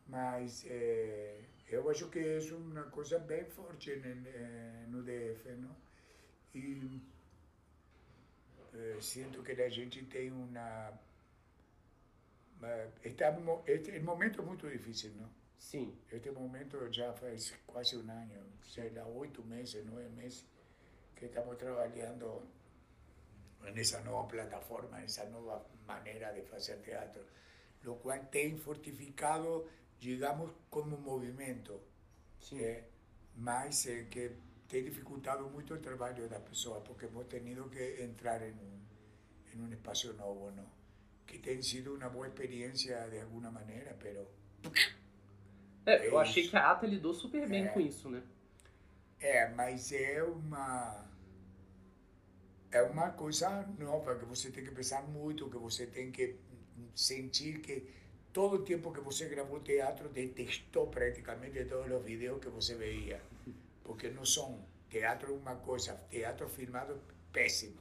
Mas 0.08 0.66
eh, 0.68 1.40
eu 1.70 1.90
acho 1.90 2.10
que 2.10 2.20
é 2.20 2.54
uma 2.54 2.84
coisa 2.84 3.18
bem 3.20 3.46
forte 3.46 3.96
no, 3.96 4.98
no 4.98 5.04
DF, 5.04 5.52
não? 5.54 5.74
E 6.54 7.02
eh, 8.74 8.98
sinto 9.00 9.42
que 9.42 9.54
a 9.54 9.70
gente 9.70 10.04
tem 10.06 10.30
uma... 10.30 10.92
Estamos, 13.04 13.62
este, 13.68 13.98
o 13.98 14.04
momento 14.04 14.42
é 14.42 14.46
muito 14.46 14.70
difícil, 14.70 15.12
não? 15.16 15.30
Sim. 15.58 15.98
Este 16.12 16.30
momento 16.32 16.92
já 16.92 17.14
faz 17.14 17.54
quase 17.66 17.96
um 17.96 18.12
ano, 18.12 18.52
sei 18.62 18.90
lá, 18.90 19.08
oito 19.08 19.44
meses, 19.46 19.86
nove 19.86 20.10
meses 20.10 20.46
que 21.24 21.28
estamos 21.30 21.58
trabajando 21.58 22.46
en 23.66 23.78
esa 23.78 24.02
nueva 24.02 24.28
plataforma, 24.28 25.00
en 25.00 25.06
esa 25.06 25.24
nueva 25.30 25.66
manera 25.88 26.34
de 26.34 26.46
hacer 26.54 26.82
teatro, 26.82 27.24
lo 27.84 27.96
cual 27.96 28.30
te 28.30 28.52
ha 28.52 28.58
fortificado, 28.58 29.66
digamos, 30.02 30.52
como 30.70 30.98
movimiento, 30.98 31.82
sí. 32.40 32.62
eh, 32.62 32.90
más 33.38 33.86
eh, 33.86 34.08
que 34.10 34.36
te 34.68 34.80
ha 34.80 34.84
dificultado 34.84 35.50
mucho 35.50 35.76
el 35.76 35.82
trabajo 35.82 36.22
de 36.22 36.30
las 36.30 36.42
personas, 36.42 36.84
porque 36.86 37.06
hemos 37.06 37.30
tenido 37.30 37.70
que 37.70 38.04
entrar 38.04 38.44
en 38.44 38.60
un, 38.60 38.86
en 39.54 39.62
un 39.62 39.72
espacio 39.72 40.12
nuevo, 40.14 40.52
¿no? 40.52 40.66
Que 41.26 41.40
tem 41.40 41.64
sido 41.64 41.96
uma 41.96 42.10
boa 42.10 42.28
experiência 42.28 43.08
de 43.08 43.22
alguma 43.22 43.50
maneira, 43.50 43.96
pero. 43.98 44.28
É, 45.86 46.08
eu 46.08 46.20
achei 46.20 46.48
que 46.48 46.56
a 46.56 46.72
Ata 46.72 46.86
lidou 46.86 47.14
super 47.14 47.48
bem 47.48 47.66
é, 47.66 47.68
com 47.70 47.80
isso, 47.80 48.10
né? 48.10 48.22
É, 49.20 49.50
mas 49.50 49.92
é 49.94 50.22
uma 50.22 51.13
é 52.74 52.82
uma 52.82 53.12
coisa 53.12 53.66
nova 53.78 54.16
que 54.16 54.26
você 54.26 54.50
tem 54.50 54.64
que 54.64 54.72
pensar 54.72 55.04
muito, 55.04 55.50
que 55.50 55.58
você 55.58 55.86
tem 55.86 56.12
que 56.12 56.36
sentir 56.96 57.60
que 57.62 57.88
todo 58.34 58.56
o 58.56 58.66
tempo 58.66 58.92
que 58.92 59.00
você 59.00 59.30
gravou 59.30 59.60
teatro 59.60 60.10
detestou 60.10 60.88
praticamente 60.88 61.66
todos 61.66 61.92
os 61.92 62.04
vídeos 62.04 62.42
que 62.42 62.50
você 62.50 62.74
veia, 62.74 63.22
porque 63.84 64.10
não 64.10 64.26
são 64.26 64.66
teatro 64.90 65.34
é 65.34 65.38
uma 65.38 65.56
coisa, 65.58 65.94
teatro 66.10 66.50
filmado 66.50 67.00
péssimo. 67.32 67.78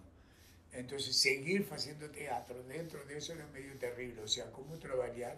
Então, 0.74 0.98
seguir 0.98 1.64
fazendo 1.64 2.10
teatro 2.10 2.62
dentro 2.62 3.06
disso 3.06 3.32
é 3.32 3.46
meio 3.52 3.76
terrível, 3.78 4.22
ou 4.22 4.28
seja, 4.28 4.46
como 4.48 4.76
trabalhar 4.76 5.36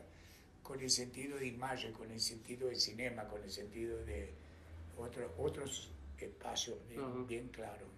com 0.65 0.75
o 0.75 0.91
sentido 0.91 1.39
de 1.39 1.47
imagem, 1.47 1.93
com 1.93 2.05
o 2.05 2.19
sentido 2.19 2.71
de 2.71 2.81
cinema, 2.81 3.25
com 3.25 3.37
o 3.37 3.51
sentido 3.51 4.05
de 4.05 4.29
outro, 4.97 5.31
outros 5.37 5.91
espaços 6.21 6.75
bem, 6.89 6.99
uhum. 6.99 7.25
bem 7.25 7.49
claros. 7.49 7.94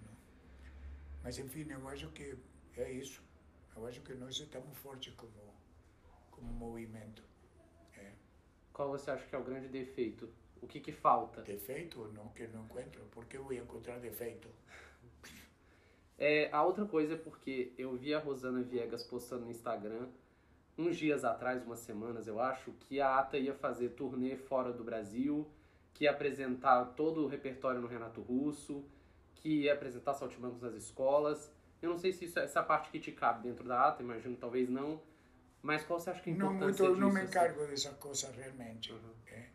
Mas, 1.27 1.41
enfim, 1.41 1.67
eu 1.69 1.89
acho 1.89 2.09
que 2.11 2.39
é 2.77 2.93
isso. 2.93 3.21
Eu 3.75 3.85
acho 3.85 4.01
que 4.03 4.15
nós 4.15 4.39
estamos 4.39 4.79
fortes 4.79 5.13
como, 5.15 5.33
como 6.31 6.53
movimento. 6.53 7.21
É. 7.97 8.13
Qual 8.73 8.91
você 8.91 9.11
acha 9.11 9.27
que 9.27 9.35
é 9.35 9.39
o 9.39 9.43
grande 9.43 9.67
defeito? 9.67 10.33
O 10.63 10.69
que, 10.69 10.79
que 10.79 10.93
falta? 10.93 11.43
Defeito? 11.43 12.07
Não, 12.15 12.29
que 12.29 12.47
não 12.47 12.65
encontro. 12.67 13.05
Por 13.11 13.25
que 13.25 13.37
eu 13.37 13.53
ia 13.53 13.61
encontrar 13.61 13.99
defeito? 13.99 14.49
É, 16.17 16.49
a 16.53 16.63
outra 16.63 16.87
coisa 16.87 17.15
é 17.15 17.19
porque 17.19 17.75
eu 17.77 17.97
vi 17.97 18.15
a 18.15 18.21
Rosana 18.21 18.63
Viegas 18.63 19.03
postando 19.03 19.47
no 19.47 19.51
Instagram 19.51 20.09
uns 20.79 20.97
dias 20.97 21.25
atrás, 21.25 21.65
umas 21.65 21.81
semanas 21.81 22.29
eu 22.29 22.41
acho, 22.41 22.71
que 22.71 23.01
a 23.01 23.19
Ata 23.19 23.37
ia 23.37 23.53
fazer 23.53 23.89
turnê 23.91 24.37
fora 24.37 24.73
do 24.73 24.85
Brasil, 24.85 25.45
que 25.93 26.05
ia 26.05 26.13
apresentar 26.13 26.85
todo 26.95 27.25
o 27.25 27.27
repertório 27.27 27.81
no 27.81 27.89
Renato 27.89 28.23
Russo, 28.23 28.85
que 29.37 29.49
ia 29.49 29.75
apresentar 29.75 30.15
saltimbancos 30.15 30.61
nas 30.63 30.75
escolas. 30.75 31.51
Eu 31.83 31.91
não 31.91 31.99
sei 31.99 32.13
se 32.13 32.25
isso, 32.25 32.39
essa 32.39 32.63
parte 32.63 32.91
que 32.91 32.99
te 32.99 33.13
cabe 33.13 33.49
dentro 33.49 33.65
da 33.65 33.89
Ata, 33.89 34.03
imagino 34.03 34.37
talvez 34.37 34.69
não, 34.69 35.01
mas 35.63 35.85
qual 35.85 35.99
você 36.01 36.11
acha 36.11 36.23
que 36.23 36.31
é 36.31 36.35
Não, 36.35 36.55
importante 36.55 36.83
muito, 36.83 37.01
não 37.01 37.11
me 37.11 37.21
assim? 37.21 37.29
encargo 37.29 37.67
dessas 37.67 37.97
coisas 37.99 38.35
realmente. 38.35 38.93
Uhum. 38.93 39.13
eh. 39.29 39.49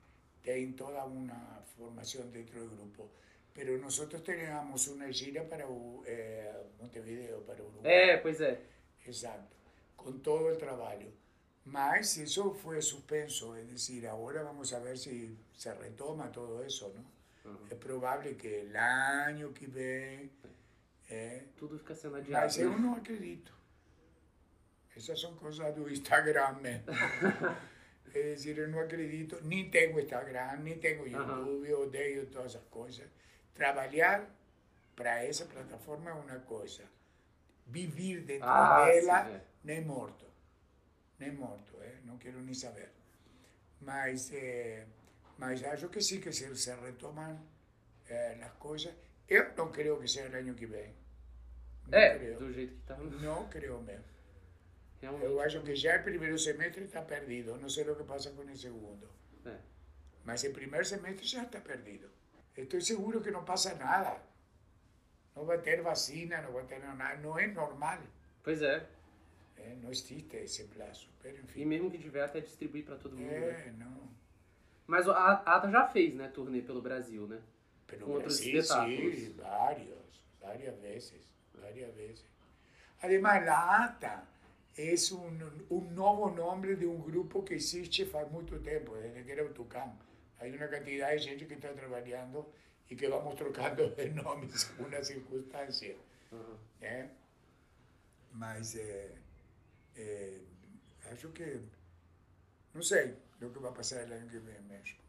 Tem 0.43 0.71
toda 0.73 1.05
una 1.05 1.61
formación 1.77 2.31
dentro 2.31 2.59
del 2.59 2.69
grupo. 2.69 3.09
Pero 3.53 3.77
nosotros 3.77 4.23
teníamos 4.23 4.87
una 4.87 5.07
gira 5.11 5.43
para 5.47 5.65
eh, 6.05 6.53
Montevideo, 6.79 7.41
para 7.45 7.61
Uruguay. 7.63 7.91
É, 7.91 8.17
pois 8.17 8.39
é. 8.41 8.59
Exacto, 9.05 9.55
con 9.95 10.19
todo 10.21 10.49
el 10.49 10.57
trabajo. 10.57 11.11
Mas 11.65 12.17
eso 12.17 12.53
fue 12.53 12.81
suspenso, 12.81 13.55
es 13.55 13.69
decir, 13.69 14.07
ahora 14.07 14.41
vamos 14.43 14.73
a 14.73 14.79
ver 14.79 14.97
si 14.97 15.37
se 15.53 15.73
retoma 15.75 16.31
todo 16.31 16.63
eso, 16.63 16.91
¿no? 16.95 17.03
Uhum. 17.45 17.67
Es 17.69 17.77
probable 17.77 18.35
que 18.35 18.61
el 18.61 18.75
año 18.75 19.51
que 19.53 19.67
viene... 19.67 20.29
eh, 21.09 21.47
Tudo 21.57 21.77
fica 21.79 21.95
sendo 21.95 22.17
adiado. 22.17 22.43
mas 22.45 22.57
eu 22.57 22.69
né? 22.71 22.77
não 22.77 22.95
acredito. 22.95 23.53
Essas 24.95 25.19
são 25.19 25.35
coisas 25.35 25.73
do 25.75 25.89
Instagram 25.89 26.53
mesmo. 26.61 26.85
é 28.13 28.33
dizer, 28.35 28.57
eu 28.57 28.67
não 28.67 28.79
acredito, 28.79 29.39
nem 29.43 29.69
tenho 29.71 29.99
Instagram, 29.99 30.57
nem 30.57 30.77
tenho 30.79 31.07
YouTube, 31.07 31.67
eu 31.67 31.81
odeio 31.83 32.25
todas 32.27 32.55
essas 32.55 32.67
coisas. 32.69 33.07
Trabalhar 33.55 34.29
para 34.95 35.23
essa 35.23 35.45
plataforma 35.45 36.09
é 36.11 36.13
uma 36.13 36.39
coisa. 36.41 36.83
Viver 37.67 38.21
dentro 38.21 38.47
Ah, 38.47 38.85
dela, 38.85 39.25
sim, 39.25 39.31
é. 39.31 39.41
nem 39.63 39.81
morto. 39.81 40.25
Nem 41.17 41.31
morto, 41.31 41.81
é? 41.81 41.95
não 42.03 42.17
quero 42.17 42.39
nem 42.41 42.53
saber. 42.53 42.89
Mas, 43.79 44.31
eh, 44.33 44.85
mas 45.41 45.63
acho 45.73 45.89
que 45.93 46.01
sim, 46.07 46.19
que 46.23 46.31
se, 46.31 46.45
se 46.63 46.71
retomam 46.87 47.33
eh, 48.07 48.37
as 48.47 48.53
coisas. 48.65 48.93
Eu 49.27 49.43
não 49.57 49.67
creio 49.75 49.99
que 49.99 50.07
seja 50.07 50.37
ano 50.37 50.53
que 50.59 50.67
vem. 50.75 50.93
Não 51.87 51.97
É, 51.97 52.17
creio. 52.17 52.37
do 52.41 52.53
jeito 52.57 52.73
que 52.75 52.81
tá. 52.89 52.95
Não 52.97 53.39
creio 53.49 53.79
mesmo. 53.89 54.05
Realmente. 55.01 55.25
Eu 55.25 55.41
acho 55.41 55.59
que 55.61 55.75
já 55.75 55.93
o 55.99 56.03
primeiro 56.03 56.37
semestre 56.37 56.83
está 56.85 57.01
perdido. 57.01 57.57
Não 57.57 57.69
sei 57.69 57.83
o 57.89 57.95
que 57.95 58.03
passa 58.03 58.29
com 58.31 58.43
o 58.43 58.57
segundo. 58.65 59.07
É. 59.45 59.57
Mas 60.23 60.43
o 60.43 60.51
primeiro 60.59 60.85
semestre 60.85 61.25
já 61.27 61.43
está 61.43 61.59
perdido. 61.59 62.07
Estou 62.55 62.79
seguro 62.81 63.21
que 63.21 63.31
não 63.31 63.43
passa 63.43 63.73
nada. 63.75 64.21
Não 65.35 65.45
vai 65.45 65.57
ter 65.59 65.81
vacina, 65.81 66.41
não 66.41 66.51
vai 66.51 66.65
ter 66.65 66.79
nada. 66.79 67.15
Não 67.17 67.39
é 67.39 67.47
normal. 67.47 67.99
Pois 68.43 68.61
é. 68.61 68.85
É, 69.57 69.75
não 69.81 69.89
existe 69.91 70.35
esse 70.37 70.65
prazo. 70.65 71.07
Mas, 71.23 71.35
E 71.35 71.39
enfim. 71.41 71.65
mesmo 71.65 71.89
que 71.89 71.97
tiver, 71.97 72.23
até 72.23 72.39
distribuir 72.41 72.83
pra 72.85 72.97
todo 72.97 73.15
mundo. 73.17 73.29
né? 73.29 73.67
É, 73.67 73.71
não. 73.77 74.11
Mas 74.91 75.07
a 75.07 75.13
a 75.13 75.55
Ata 75.55 75.71
já 75.71 75.87
fez, 75.87 76.13
né, 76.15 76.27
turnê 76.27 76.61
pelo 76.61 76.81
Brasil, 76.81 77.25
né? 77.25 77.39
Pelo 77.87 78.05
Com 78.05 78.11
outros 78.11 78.41
Brasil, 78.41 78.59
espetáculos. 78.59 79.15
sí, 79.15 79.35
varios, 79.37 80.05
varias 80.41 80.81
veces, 80.81 81.21
varias 81.53 81.95
veces. 81.95 82.25
Además, 83.01 83.45
la 83.45 83.85
ATA 83.85 84.27
es 84.75 85.11
un, 85.13 85.65
un 85.69 85.95
nuevo 85.95 86.29
nombre 86.29 86.75
de 86.75 86.85
un 86.85 87.01
grupo 87.09 87.45
que 87.45 87.55
existe 87.55 88.03
hace 88.03 88.25
mucho 88.29 88.59
tiempo, 88.59 88.97
desde 88.97 89.23
que 89.23 89.31
era 89.31 89.43
o 89.43 89.51
Tucán. 89.51 89.97
Hay 90.39 90.51
una 90.51 90.69
cantidad 90.69 91.09
de 91.11 91.19
gente 91.19 91.47
que 91.47 91.53
está 91.53 91.73
trabajando 91.73 92.51
y 92.89 92.97
que 92.97 93.07
vamos 93.07 93.35
trocando 93.35 93.89
de 93.91 94.09
nombre 94.09 94.49
según 94.57 94.91
las 94.91 95.07
circunstancias. 95.07 95.95
Uhum. 96.31 96.57
¿eh? 96.81 97.09
Mas, 98.33 98.75
eh, 98.75 99.15
eh, 99.95 100.41
acho 101.13 101.31
que, 101.31 101.61
não 102.73 102.83
sei 102.83 103.15
o 103.47 103.51
que 103.51 103.59
vai 103.59 103.71
passar 103.71 104.03
el 104.03 104.13
ano 104.13 104.29
que 104.29 104.37
vem 104.37 104.61
mesmo. 104.61 104.99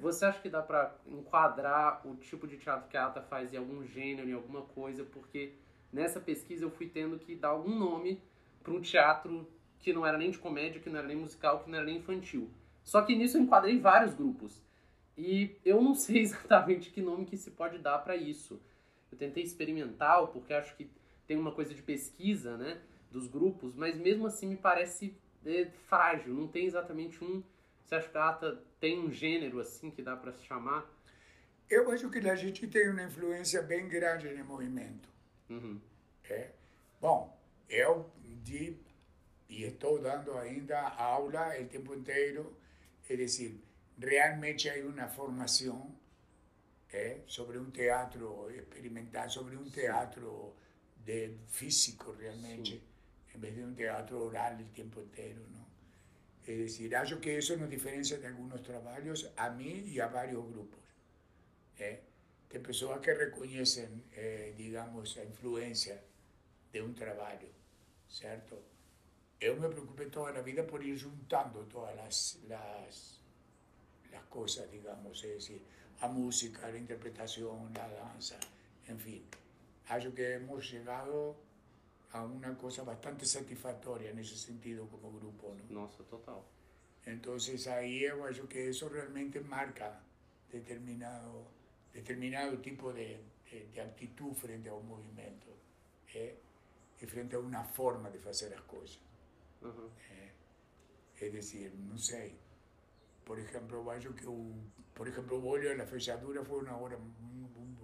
Você 0.00 0.24
acha 0.24 0.40
que 0.40 0.48
dá 0.48 0.60
pra 0.60 0.96
enquadrar 1.06 2.04
o 2.04 2.16
tipo 2.16 2.46
de 2.46 2.56
teatro 2.56 2.88
que 2.88 2.96
a 2.96 3.06
Ata 3.06 3.22
faz 3.22 3.52
em 3.52 3.56
algum 3.56 3.84
gênero, 3.84 4.28
em 4.28 4.32
alguma 4.32 4.62
coisa? 4.62 5.04
Porque 5.04 5.52
nessa 5.92 6.18
pesquisa 6.18 6.64
eu 6.64 6.70
fui 6.70 6.88
tendo 6.88 7.18
que 7.18 7.36
dar 7.36 7.48
algum 7.48 7.78
nome 7.78 8.20
pra 8.64 8.72
um 8.72 8.80
teatro 8.80 9.46
que 9.78 9.92
não 9.92 10.04
era 10.04 10.18
nem 10.18 10.30
de 10.30 10.38
comédia, 10.38 10.80
que 10.80 10.90
não 10.90 10.98
era 10.98 11.06
nem 11.06 11.16
musical, 11.16 11.60
que 11.60 11.70
não 11.70 11.78
era 11.78 11.86
nem 11.86 11.98
infantil. 11.98 12.50
Só 12.82 13.02
que 13.02 13.14
nisso 13.14 13.36
eu 13.36 13.42
enquadrei 13.42 13.78
vários 13.78 14.12
grupos. 14.12 14.60
E 15.16 15.56
eu 15.64 15.80
não 15.80 15.94
sei 15.94 16.18
exatamente 16.22 16.90
que 16.90 17.00
nome 17.00 17.24
que 17.24 17.36
se 17.36 17.50
pode 17.50 17.78
dar 17.78 17.98
pra 17.98 18.16
isso. 18.16 18.60
Eu 19.10 19.18
tentei 19.18 19.44
experimental, 19.44 20.28
porque 20.28 20.52
acho 20.52 20.74
que 20.74 20.90
tem 21.26 21.36
uma 21.36 21.52
coisa 21.52 21.72
de 21.74 21.82
pesquisa, 21.82 22.56
né, 22.56 22.80
dos 23.10 23.28
grupos, 23.28 23.74
mas 23.76 23.96
mesmo 23.96 24.26
assim 24.26 24.48
me 24.48 24.56
parece 24.56 25.14
é, 25.46 25.66
frágil, 25.86 26.34
não 26.34 26.48
tem 26.48 26.66
exatamente 26.66 27.22
um... 27.22 27.42
Você 27.84 27.94
acha 27.96 28.08
que 28.08 28.18
a 28.18 28.28
Ata 28.28 28.64
tem 28.80 28.98
um 28.98 29.10
gênero 29.10 29.60
assim 29.60 29.90
que 29.90 30.02
dá 30.02 30.16
pra 30.16 30.32
se 30.32 30.44
chamar? 30.44 30.90
Eu 31.68 31.90
acho 31.90 32.10
que 32.10 32.18
a 32.18 32.34
gente 32.34 32.66
tem 32.66 32.90
uma 32.90 33.02
influência 33.02 33.62
bem 33.62 33.88
grande 33.88 34.28
no 34.30 34.44
movimento. 34.44 35.08
Uhum. 35.48 35.80
É. 36.28 36.50
Bom, 37.00 37.38
eu 37.68 38.10
di 38.42 38.78
e 39.48 39.64
estou 39.64 40.00
dando 40.00 40.32
ainda 40.38 40.80
aula 40.80 41.60
o 41.60 41.66
tempo 41.66 41.94
inteiro, 41.94 42.56
é 43.08 43.16
dizer, 43.16 43.60
realmente 43.98 44.70
há 44.70 44.74
uma 44.86 45.06
formação 45.06 45.94
é, 46.90 47.20
sobre 47.26 47.58
um 47.58 47.70
teatro 47.70 48.50
experimental, 48.50 49.28
sobre 49.28 49.56
um 49.56 49.64
teatro 49.64 50.54
de 50.96 51.36
físico 51.48 52.12
realmente, 52.12 52.82
em 53.34 53.38
vez 53.38 53.54
de 53.54 53.62
um 53.62 53.74
teatro 53.74 54.18
oral 54.18 54.54
o 54.54 54.64
tempo 54.74 55.00
inteiro, 55.00 55.42
não? 55.50 55.62
É 56.46 56.56
dizer, 56.56 56.94
acho 56.96 57.18
que 57.18 57.38
isso 57.38 57.56
nos 57.56 57.70
diferencia 57.70 58.18
de 58.18 58.26
alguns 58.26 58.60
trabalhos, 58.62 59.30
a 59.36 59.48
mim 59.50 59.84
e 59.86 60.00
a 60.00 60.08
vários 60.08 60.44
grupos. 60.44 60.80
É. 61.78 62.00
Tem 62.48 62.60
pessoas 62.60 63.00
que 63.00 63.12
reconhecem, 63.12 64.04
eh, 64.12 64.52
digamos, 64.56 65.16
a 65.16 65.24
influência 65.24 66.02
de 66.72 66.82
um 66.82 66.92
trabalho, 66.92 67.48
certo? 68.08 68.58
Eu 69.40 69.58
me 69.58 69.68
preocupei 69.68 70.10
toda 70.10 70.38
a 70.38 70.42
vida 70.42 70.62
por 70.64 70.84
ir 70.84 70.96
juntando 70.96 71.64
todas 71.66 71.98
as, 72.00 72.38
las, 72.48 73.20
las 74.12 74.24
coisas, 74.24 74.70
digamos, 74.70 75.24
é 75.24 75.36
dizer, 75.36 75.62
a 76.00 76.08
música, 76.08 76.66
a 76.66 76.78
interpretação, 76.78 77.70
a 77.74 77.88
dança, 77.88 78.38
enfim. 78.88 79.24
Acho 79.88 80.10
que 80.12 80.22
hemos 80.22 80.64
chegado 80.64 81.36
a 82.12 82.24
uma 82.24 82.54
coisa 82.54 82.84
bastante 82.84 83.26
satisfatória 83.26 84.12
nesse 84.12 84.36
sentido 84.36 84.86
como 84.90 85.10
grupo, 85.18 85.54
não? 85.54 85.82
Nossa, 85.82 86.02
total. 86.04 86.44
Entonces 87.06 87.66
ahí 87.66 88.04
yo 88.32 88.46
que 88.48 88.68
eso 88.68 88.88
realmente 88.88 89.40
marca 89.40 90.00
determinado, 90.50 91.46
determinado 91.92 92.58
tipo 92.60 92.92
de, 92.92 93.18
de, 93.50 93.66
de 93.72 93.80
actitud 93.80 94.32
frente 94.34 94.68
a 94.68 94.74
un 94.74 94.86
movimiento 94.86 95.48
¿eh? 96.14 96.36
y 97.00 97.06
frente 97.06 97.36
a 97.36 97.38
una 97.38 97.64
forma 97.64 98.10
de 98.10 98.18
hacer 98.28 98.50
las 98.50 98.62
cosas. 98.62 99.00
Uhum. 99.62 99.88
Es 101.18 101.32
decir, 101.32 101.72
no 101.74 101.96
sé, 101.96 102.34
por 103.24 103.38
ejemplo, 103.38 103.84
yo 103.98 104.14
que 104.14 104.26
o, 104.26 104.36
por 104.94 105.08
ejemplo, 105.08 105.38
o 105.38 105.48
Olho 105.48 105.68
de 105.70 105.76
la 105.76 105.86
Fechadura 105.86 106.44
fue 106.44 106.58
una 106.58 106.76
hora, 106.76 106.96
un- 106.96 107.50
un- 107.56 107.78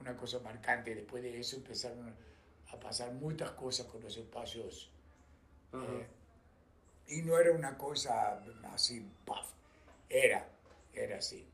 una 0.00 0.16
cosa 0.16 0.38
marcante. 0.40 0.94
Después 0.94 1.22
de 1.22 1.38
eso 1.38 1.56
empezaron 1.56 2.14
a 2.70 2.78
pasar 2.80 3.12
muchas 3.12 3.50
cosas 3.52 3.86
con 3.86 4.02
los 4.02 4.16
espacios. 4.16 4.90
Eh, 5.72 6.06
y 7.08 7.22
no 7.22 7.38
era 7.38 7.52
una 7.52 7.76
cosa 7.76 8.42
así, 8.72 9.04
puff, 9.24 9.46
era, 10.08 10.46
era 10.94 11.18
así, 11.18 11.46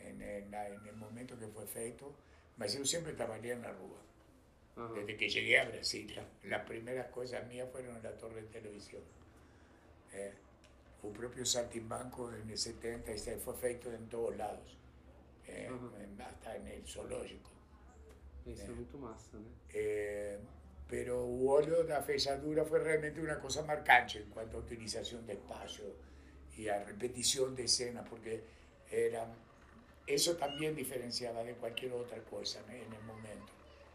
en 0.00 0.22
el, 0.22 0.54
en 0.54 0.86
el 0.86 0.96
momento 0.96 1.38
que 1.38 1.46
fue 1.48 1.66
feito, 1.66 2.14
yo 2.58 2.84
siempre 2.86 3.12
trabajé 3.12 3.52
en 3.52 3.62
la 3.62 3.72
rúa. 3.72 3.98
Desde 4.94 5.16
que 5.16 5.28
llegué 5.28 5.58
a 5.58 5.64
Brasil, 5.68 6.14
la- 6.14 6.48
las 6.48 6.66
primeras 6.66 7.06
cosas 7.08 7.46
mías 7.48 7.68
fueron 7.72 7.96
en 7.96 8.02
la 8.02 8.12
torre 8.16 8.42
de 8.42 8.48
televisión. 8.48 9.02
Eh, 10.12 10.32
o 11.02 11.08
propio 11.10 11.44
Saltimbanco 11.46 12.32
en 12.32 12.48
el 12.50 12.58
70 12.58 13.12
y 13.12 13.18
se 13.18 13.36
fue 13.38 13.54
feito 13.54 13.92
en 13.92 14.08
todos 14.08 14.36
lados, 14.36 14.76
eh, 15.46 15.68
hasta 16.20 16.56
en 16.56 16.66
el 16.68 16.86
zoológico. 16.86 17.50
Isso 18.46 18.70
é 18.70 18.74
muito 18.74 18.98
massa, 18.98 19.36
né? 19.38 19.50
Eh, 19.74 20.38
pero 20.88 21.18
o 21.18 21.48
óleo 21.48 21.84
da 21.84 22.00
fechadura 22.00 22.64
fue 22.64 22.78
realmente 22.78 23.20
una 23.20 23.40
cosa 23.40 23.62
marcante 23.62 24.18
en 24.18 24.30
cuanto 24.30 24.56
a 24.56 24.60
utilización 24.60 25.26
de 25.26 25.32
espacio 25.32 25.84
y 26.56 26.68
a 26.68 26.84
repetición 26.84 27.56
de 27.56 27.64
escenas, 27.64 28.08
porque 28.08 28.44
era, 28.90 29.26
eso 30.06 30.36
también 30.36 30.74
diferenciaba 30.76 31.42
de 31.42 31.54
cualquier 31.54 31.92
otra 31.92 32.18
cosa 32.22 32.62
¿no? 32.68 32.72
en 32.72 32.92
el 32.92 33.02
momento. 33.02 33.52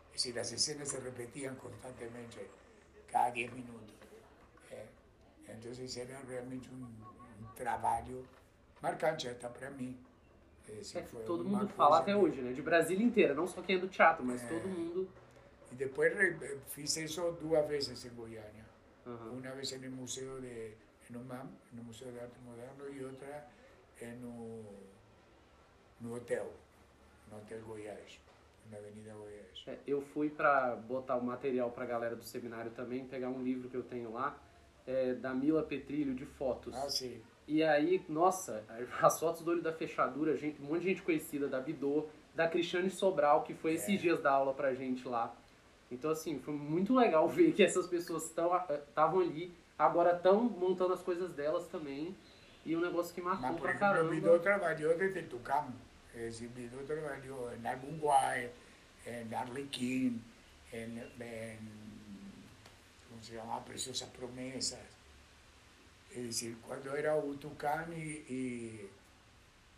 Es 0.07 0.23
decir, 0.23 0.35
las 0.35 0.51
escenas 0.51 0.89
se 0.89 0.99
repetían 0.99 1.55
constantemente 1.55 2.45
cada 3.09 3.31
10 3.31 3.53
minutos. 3.53 3.95
¿eh? 4.71 4.85
Entonces 5.47 5.95
era 5.95 6.21
realmente 6.23 6.67
un, 6.69 6.83
un 6.83 7.55
trabajo 7.55 8.25
marcante 8.81 9.29
hasta 9.29 9.51
para 9.53 9.69
mí. 9.69 9.97
É 10.67 11.01
que 11.01 11.07
fue 11.09 11.23
todo 11.23 11.43
mundo 11.43 11.67
fala 11.69 11.99
até 11.99 12.15
hoje, 12.15 12.41
né? 12.41 12.53
De 12.53 12.61
Brasília 12.61 13.05
inteira, 13.05 13.33
não 13.33 13.47
só 13.47 13.61
quem 13.61 13.75
é 13.75 13.79
do 13.79 13.87
teatro, 13.87 14.23
mas 14.23 14.41
É. 14.43 14.47
todo 14.47 14.67
mundo 14.67 15.07
E 15.71 15.75
depois 15.75 16.13
re- 16.13 16.57
fiz 16.67 16.95
isso 16.97 17.31
duas 17.41 17.65
vezes 17.67 18.03
em 18.05 18.09
Goiânia. 18.09 18.65
Aham. 19.07 19.31
Uma 19.31 19.51
vez 19.51 19.71
no 19.81 19.91
Museu 19.91 20.39
de 20.41 20.73
no 21.09 21.23
MAM, 21.23 21.49
no 21.73 21.83
Museu 21.83 22.11
de 22.11 22.19
Arte 22.19 22.37
Moderno, 22.45 22.89
e 22.89 23.03
outra 23.03 23.47
é 24.01 24.11
no, 24.15 24.63
no 25.99 26.15
hotel, 26.15 26.51
no 27.29 27.37
Hotel 27.37 27.61
Goiás, 27.61 28.19
na 28.69 28.77
Avenida 28.77 29.13
Goiás. 29.13 29.63
É, 29.67 29.77
eu 29.87 30.01
fui 30.01 30.29
pra 30.29 30.75
botar 30.75 31.15
o 31.17 31.23
material 31.23 31.71
pra 31.71 31.85
galera 31.85 32.15
do 32.15 32.23
seminário 32.23 32.71
também, 32.71 33.05
pegar 33.05 33.29
um 33.29 33.41
livro 33.43 33.69
que 33.69 33.75
eu 33.77 33.83
tenho 33.83 34.11
lá, 34.11 34.37
é, 34.87 35.13
da 35.13 35.33
Mila 35.33 35.63
Petrilho, 35.63 36.13
de 36.15 36.25
fotos. 36.25 36.75
Ah, 36.75 36.89
sim. 36.89 37.21
E 37.47 37.63
aí, 37.63 38.03
nossa, 38.07 38.63
as 39.01 39.19
fotos 39.19 39.41
do 39.41 39.51
Olho 39.51 39.61
da 39.61 39.73
Fechadura, 39.73 40.37
gente, 40.37 40.61
um 40.61 40.65
monte 40.65 40.81
de 40.81 40.89
gente 40.89 41.01
conhecida, 41.01 41.47
da 41.47 41.59
Bidô, 41.59 42.05
da 42.33 42.47
Cristiane 42.47 42.89
Sobral, 42.89 43.43
que 43.43 43.53
foi 43.53 43.73
esses 43.73 43.99
dias 43.99 44.21
dar 44.21 44.31
aula 44.31 44.53
pra 44.53 44.73
gente 44.73 45.07
lá. 45.07 45.33
Então, 45.91 46.11
assim, 46.11 46.39
foi 46.39 46.53
muito 46.53 46.95
legal 46.95 47.27
ver 47.29 47.51
que 47.51 47.63
essas 47.63 47.87
pessoas 47.87 48.23
estavam 48.25 49.19
ali, 49.19 49.53
agora 49.77 50.15
estão 50.15 50.43
montando 50.43 50.93
as 50.93 51.01
coisas 51.01 51.31
delas 51.33 51.67
também. 51.67 52.15
E 52.63 52.75
um 52.75 52.79
negócio 52.79 53.13
que 53.13 53.21
marcou 53.21 53.49
Mas, 53.49 53.59
pra 53.59 53.71
exemplo, 53.71 53.87
caramba. 53.87 54.11
Bidô 54.11 54.39
trabalhou 54.39 54.95
desde. 54.95 55.19
É 56.13 56.25
decir, 56.25 56.47
Bidô 56.49 56.77
trabalhou 56.85 57.51
em 57.55 57.67
Arguguay, 57.67 58.51
em 59.07 59.33
Arlequim, 59.33 60.21
em, 60.71 60.99
em 60.99 61.57
como 63.09 63.23
se 63.23 63.33
llama, 63.33 63.61
Preciosas 63.61 64.07
Promesas. 64.09 64.90
Es 66.11 66.23
decir, 66.23 66.57
cuando 66.67 66.95
era 66.95 67.15
o 67.15 67.33
Tucán 67.35 67.93
y, 67.93 68.01
y, 68.33 68.89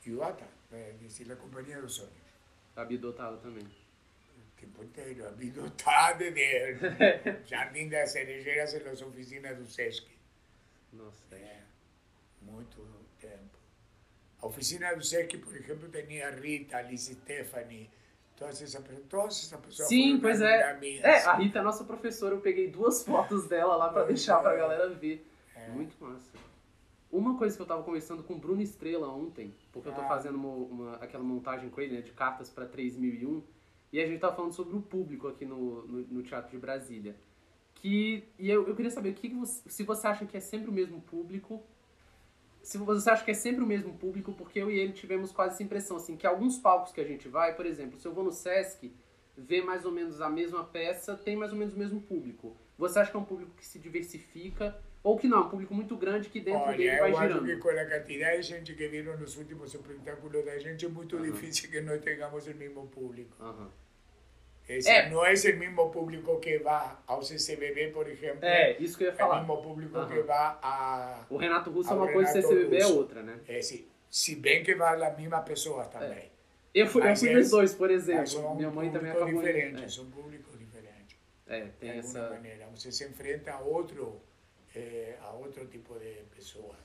y 0.06 0.14
Uata, 0.14 0.48
es 0.72 1.02
decir, 1.02 1.28
la 1.28 1.36
compañía 1.36 1.76
de 1.76 1.84
los 1.84 1.94
sueños. 1.94 2.24
A 2.76 2.84
Bidô 2.86 3.14
tava 3.14 3.38
também. 3.38 3.64
O 3.64 4.60
tempo 4.60 4.84
inteiro. 4.84 5.28
A 5.28 5.32
Bidô 5.32 5.66
está 5.68 6.14
desde 6.14 6.74
o 7.44 7.48
Jardim 7.48 7.88
das 7.88 8.12
Cerejeiras 8.12 8.74
em 8.74 8.84
las 8.84 9.02
oficinas 9.02 9.58
do 9.58 9.66
Sesc. 9.66 10.08
Nossa, 10.92 11.36
É, 11.36 11.62
muito 12.42 12.84
tempo. 13.20 13.58
A 14.42 14.48
oficina 14.48 14.94
do 14.96 15.04
SEC, 15.04 15.38
por 15.38 15.56
exemplo, 15.56 15.90
tinha 15.90 16.30
Rita, 16.32 16.78
Alice 16.78 17.14
Stephanie, 17.14 17.90
todas 18.36 18.62
essas 18.62 18.82
pessoas, 18.84 19.08
todas 19.08 19.38
essas 19.38 19.60
pessoas 19.60 19.88
Sim, 19.88 20.20
pois 20.20 20.42
é. 20.42 20.78
É, 21.04 21.24
a 21.26 21.36
Rita 21.36 21.60
é 21.60 21.62
nossa 21.62 21.84
professora, 21.84 22.36
eu 22.36 22.42
peguei 22.42 22.70
duas 22.70 23.04
fotos 23.04 23.48
dela 23.48 23.76
lá 23.76 23.90
pra 23.90 24.04
deixar 24.04 24.40
pra 24.40 24.56
galera 24.56 24.90
ver. 24.90 25.26
É. 25.68 25.72
Muito 25.72 25.96
massa. 26.04 26.32
Uma 27.12 27.38
coisa 27.38 27.56
que 27.56 27.62
eu 27.62 27.66
tava 27.68 27.84
conversando 27.84 28.24
com 28.24 28.34
o 28.34 28.40
Bruno 28.40 28.62
Estrela 28.62 29.08
ontem, 29.08 29.54
porque 29.72 29.88
eu 29.88 29.94
tô 29.94 30.02
Ah. 30.02 30.08
fazendo 30.08 30.36
uma, 30.36 30.50
uma- 30.50 30.96
aquela 30.96 31.24
montagem 31.24 31.70
com 31.70 31.80
ele, 31.80 31.96
né, 31.96 32.02
de 32.02 32.12
cartas 32.12 32.50
pra 32.50 32.66
3001, 32.66 33.44
e 33.92 34.00
a 34.02 34.08
gente 34.08 34.20
tava 34.20 34.36
falando 34.36 34.54
sobre 34.54 34.76
o 34.76 34.82
público 34.82 35.28
aqui 35.28 35.46
no, 35.46 35.86
no, 35.86 36.02
no 36.08 36.24
Teatro 36.24 36.50
de 36.52 36.58
Brasília. 36.58 37.16
Que, 37.76 38.24
e 38.40 38.50
eu, 38.50 38.68
eu 38.68 38.76
queria 38.76 38.90
saber 38.90 39.10
o 39.10 39.14
que 39.14 39.30
que 39.30 39.36
você- 39.36 39.62
se 39.70 39.84
você 39.84 40.08
acha 40.08 40.26
que 40.26 40.36
é 40.36 40.40
sempre 40.40 40.70
o 40.70 40.74
mesmo 40.74 41.02
público, 41.02 41.62
se 42.64 42.78
você 42.78 43.10
acha 43.12 43.24
que 43.24 43.32
é 43.32 43.34
sempre 43.36 43.64
o 43.64 43.68
mesmo 43.68 43.94
público, 43.98 44.34
porque 44.34 44.58
eu 44.60 44.72
e 44.72 44.80
ele 44.80 44.94
tivemos 44.94 45.32
quase 45.32 45.54
essa 45.56 45.64
impressão, 45.64 45.98
assim, 45.98 46.16
que 46.16 46.26
alguns 46.26 46.58
palcos 46.58 46.92
que 46.94 47.02
a 47.02 47.04
gente 47.04 47.28
vai, 47.28 47.54
por 47.56 47.66
exemplo, 47.66 48.00
se 48.00 48.08
eu 48.08 48.14
vou 48.14 48.24
no 48.24 48.32
Sesc, 48.32 48.92
ver 49.38 49.64
mais 49.64 49.86
ou 49.86 49.92
menos 49.92 50.22
a 50.22 50.30
mesma 50.30 50.64
peça, 50.64 51.16
tem 51.16 51.36
mais 51.36 51.52
ou 51.52 51.58
menos 51.58 51.74
o 51.74 51.78
mesmo 51.78 52.02
público. 52.02 52.56
Você 52.78 53.00
acha 53.00 53.12
que 53.12 53.18
é 53.18 53.20
um 53.20 53.26
público 53.26 53.52
que 53.56 53.66
se 53.66 53.80
diversifica, 53.80 54.76
ou 55.04 55.18
que 55.18 55.28
não, 55.28 55.40
é 55.40 55.42
um 55.42 55.50
público 55.50 55.74
muito 55.74 55.96
grande 55.98 56.30
que 56.30 56.40
dentro 56.40 56.62
Olha, 56.62 56.78
dele 56.78 56.98
vai 56.98 57.12
eu 57.12 57.18
acho 57.18 57.28
girando? 57.28 57.46
que 57.46 57.58
com 57.58 57.70
a 57.70 57.86
quantidade 57.86 58.38
de 58.42 58.44
gente 58.48 58.74
que 58.74 58.88
viram 58.88 59.18
nos 59.18 59.38
últimos 59.38 59.74
espetáculos 59.74 60.46
da 60.46 60.58
gente, 60.60 60.86
é 60.86 60.90
muito 60.90 61.16
Aham. 61.18 61.26
difícil 61.32 61.70
que 61.70 61.82
nós 61.82 62.02
tenhamos 62.02 62.48
o 62.48 62.54
mesmo 62.56 62.88
público. 62.88 63.36
Aham. 63.42 63.70
Es 64.68 64.86
É. 64.86 65.10
não 65.10 65.26
é 65.26 65.34
o 65.34 65.60
mesmo 65.60 65.90
público 65.92 66.40
que 66.40 66.58
vai 66.60 66.96
ao 67.06 67.22
CCBB, 67.22 67.90
por 67.92 68.08
exemplo, 68.08 68.46
É, 68.46 68.78
isso 68.80 68.98
que 68.98 69.04
eu 69.04 69.08
ia 69.08 69.12
é 69.12 69.16
o 69.16 69.18
falar. 69.18 69.40
mesmo 69.42 69.62
público 69.62 69.98
Aham. 69.98 70.08
que 70.08 70.22
vai 70.22 70.58
a... 70.62 71.26
O 71.30 71.36
Renato 71.36 71.70
Russo 71.70 71.90
é 71.92 71.94
uma 71.96 72.06
o 72.06 72.14
coisa, 72.14 72.30
o 72.30 72.34
CCBB 72.42 72.78
é 72.78 72.84
Russo. 72.84 72.98
outra, 72.98 73.22
né? 73.24 73.40
É 73.46 73.58
assim, 73.60 73.86
se 74.10 74.36
bem 74.38 74.64
que 74.64 74.74
vai 74.74 75.02
as 75.04 75.18
mesmas 75.18 75.44
pessoas 75.44 75.88
também. 75.90 76.32
Eu 76.74 76.88
fui, 76.88 77.08
eu 77.10 77.16
fui 77.16 77.30
é- 77.30 77.36
nos 77.36 77.50
dois, 77.52 77.74
por 77.74 77.90
Mas 77.90 78.08
exemplo. 78.10 78.56
Minha 78.56 78.72
mãe 78.72 78.92
também 78.92 79.12
acabou 79.12 79.30
indo. 79.30 79.38
diferentes, 79.44 79.94
são 79.94 80.10
públicos 80.10 80.58
diferentes. 80.58 81.18
É, 81.48 81.60
é, 81.60 81.62
de 81.66 81.70
tem 81.72 81.90
alguma 81.98 82.20
essa. 82.20 82.30
maneira. 82.30 82.68
Você 82.68 82.92
se 82.92 83.06
enfrenta 83.06 83.52
a 83.54 83.60
outro, 83.60 84.20
eh, 84.76 85.16
a 85.22 85.32
outro 85.34 85.66
tipo 85.68 85.98
de 86.00 86.24
pessoas. 86.36 86.78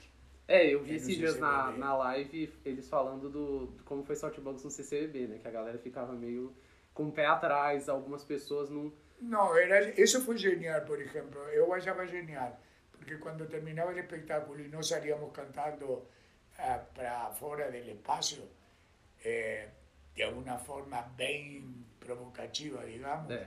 É, 0.47 0.67
eu 0.67 0.83
vi 0.83 0.93
É 0.93 0.97
esses 0.97 1.17
dias 1.17 1.39
na, 1.39 1.73
na 1.73 1.95
live 1.97 2.53
eles 2.65 2.89
falando 2.89 3.29
do, 3.29 3.67
do 3.67 3.85
como 3.85 4.03
foi 4.03 4.17
Saltbugs 4.17 4.65
no 4.65 4.71
CCBB, 4.71 5.27
né? 5.27 5.39
Que 5.39 5.49
a 5.49 5.51
galera 5.51 5.79
ficava 5.79 6.13
meio 6.13 6.55
com 6.95 7.09
o 7.09 7.13
pé 7.13 7.27
atrás, 7.27 7.89
algumas 7.89 8.25
pessoas 8.25 8.69
não. 8.71 8.93
Não, 9.21 9.55
era, 9.57 10.01
isso 10.01 10.23
foi 10.25 10.37
genial, 10.39 10.83
por 10.83 11.01
exemplo. 11.01 11.39
Eu 11.51 11.73
achava 11.75 12.07
genial, 12.07 12.59
porque 12.93 13.17
quando 13.17 13.47
terminava 13.47 13.93
o 13.93 13.99
espetáculo 13.99 14.61
e 14.61 14.69
nós 14.69 14.87
salíamos 14.89 15.31
cantando 15.33 16.03
ah, 16.59 16.79
para 16.95 17.31
fora 17.33 17.71
do 17.71 17.77
espaço, 17.77 18.49
eh, 19.25 19.69
de 20.19 20.25
alguma 20.25 20.59
forma 20.59 21.01
bem 21.17 21.85
provocativa, 22.01 22.85
digamos, 22.85 23.31
É. 23.31 23.47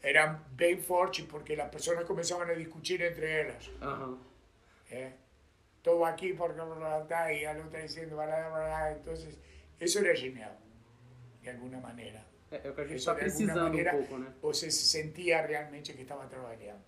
era 0.00 0.26
bem 0.52 0.76
forte, 0.80 1.24
porque 1.24 1.54
as 1.60 1.68
pessoas 1.70 2.04
começavam 2.04 2.48
a 2.48 2.54
discutir 2.54 3.02
entre. 3.02 3.50
Aham. 3.82 4.16
¿eh? 4.92 5.12
Todo 5.82 6.04
aquí 6.04 6.32
porque 6.34 6.60
está 7.02 7.32
y 7.32 7.44
al 7.44 7.60
otro 7.60 7.80
diciendo. 7.82 8.16
Entonces, 8.96 9.36
eso 9.80 9.98
era 9.98 10.14
genial, 10.14 10.56
de 11.42 11.50
alguna 11.50 11.80
manera. 11.80 12.24
O 12.52 12.72
que 12.74 12.82
a 12.82 12.84
gente 12.86 12.96
Isso, 12.98 13.06
tá 13.06 13.14
de 13.14 13.20
alguma 13.20 13.34
precisando 13.34 13.62
maneira, 13.64 13.92
um 13.94 13.98
pouco, 13.98 14.18
né? 14.18 14.32
Você 14.40 14.70
se 14.70 14.84
sentia 14.86 15.44
realmente 15.44 15.92
que 15.94 16.02
estava 16.02 16.26
trabalhando. 16.28 16.84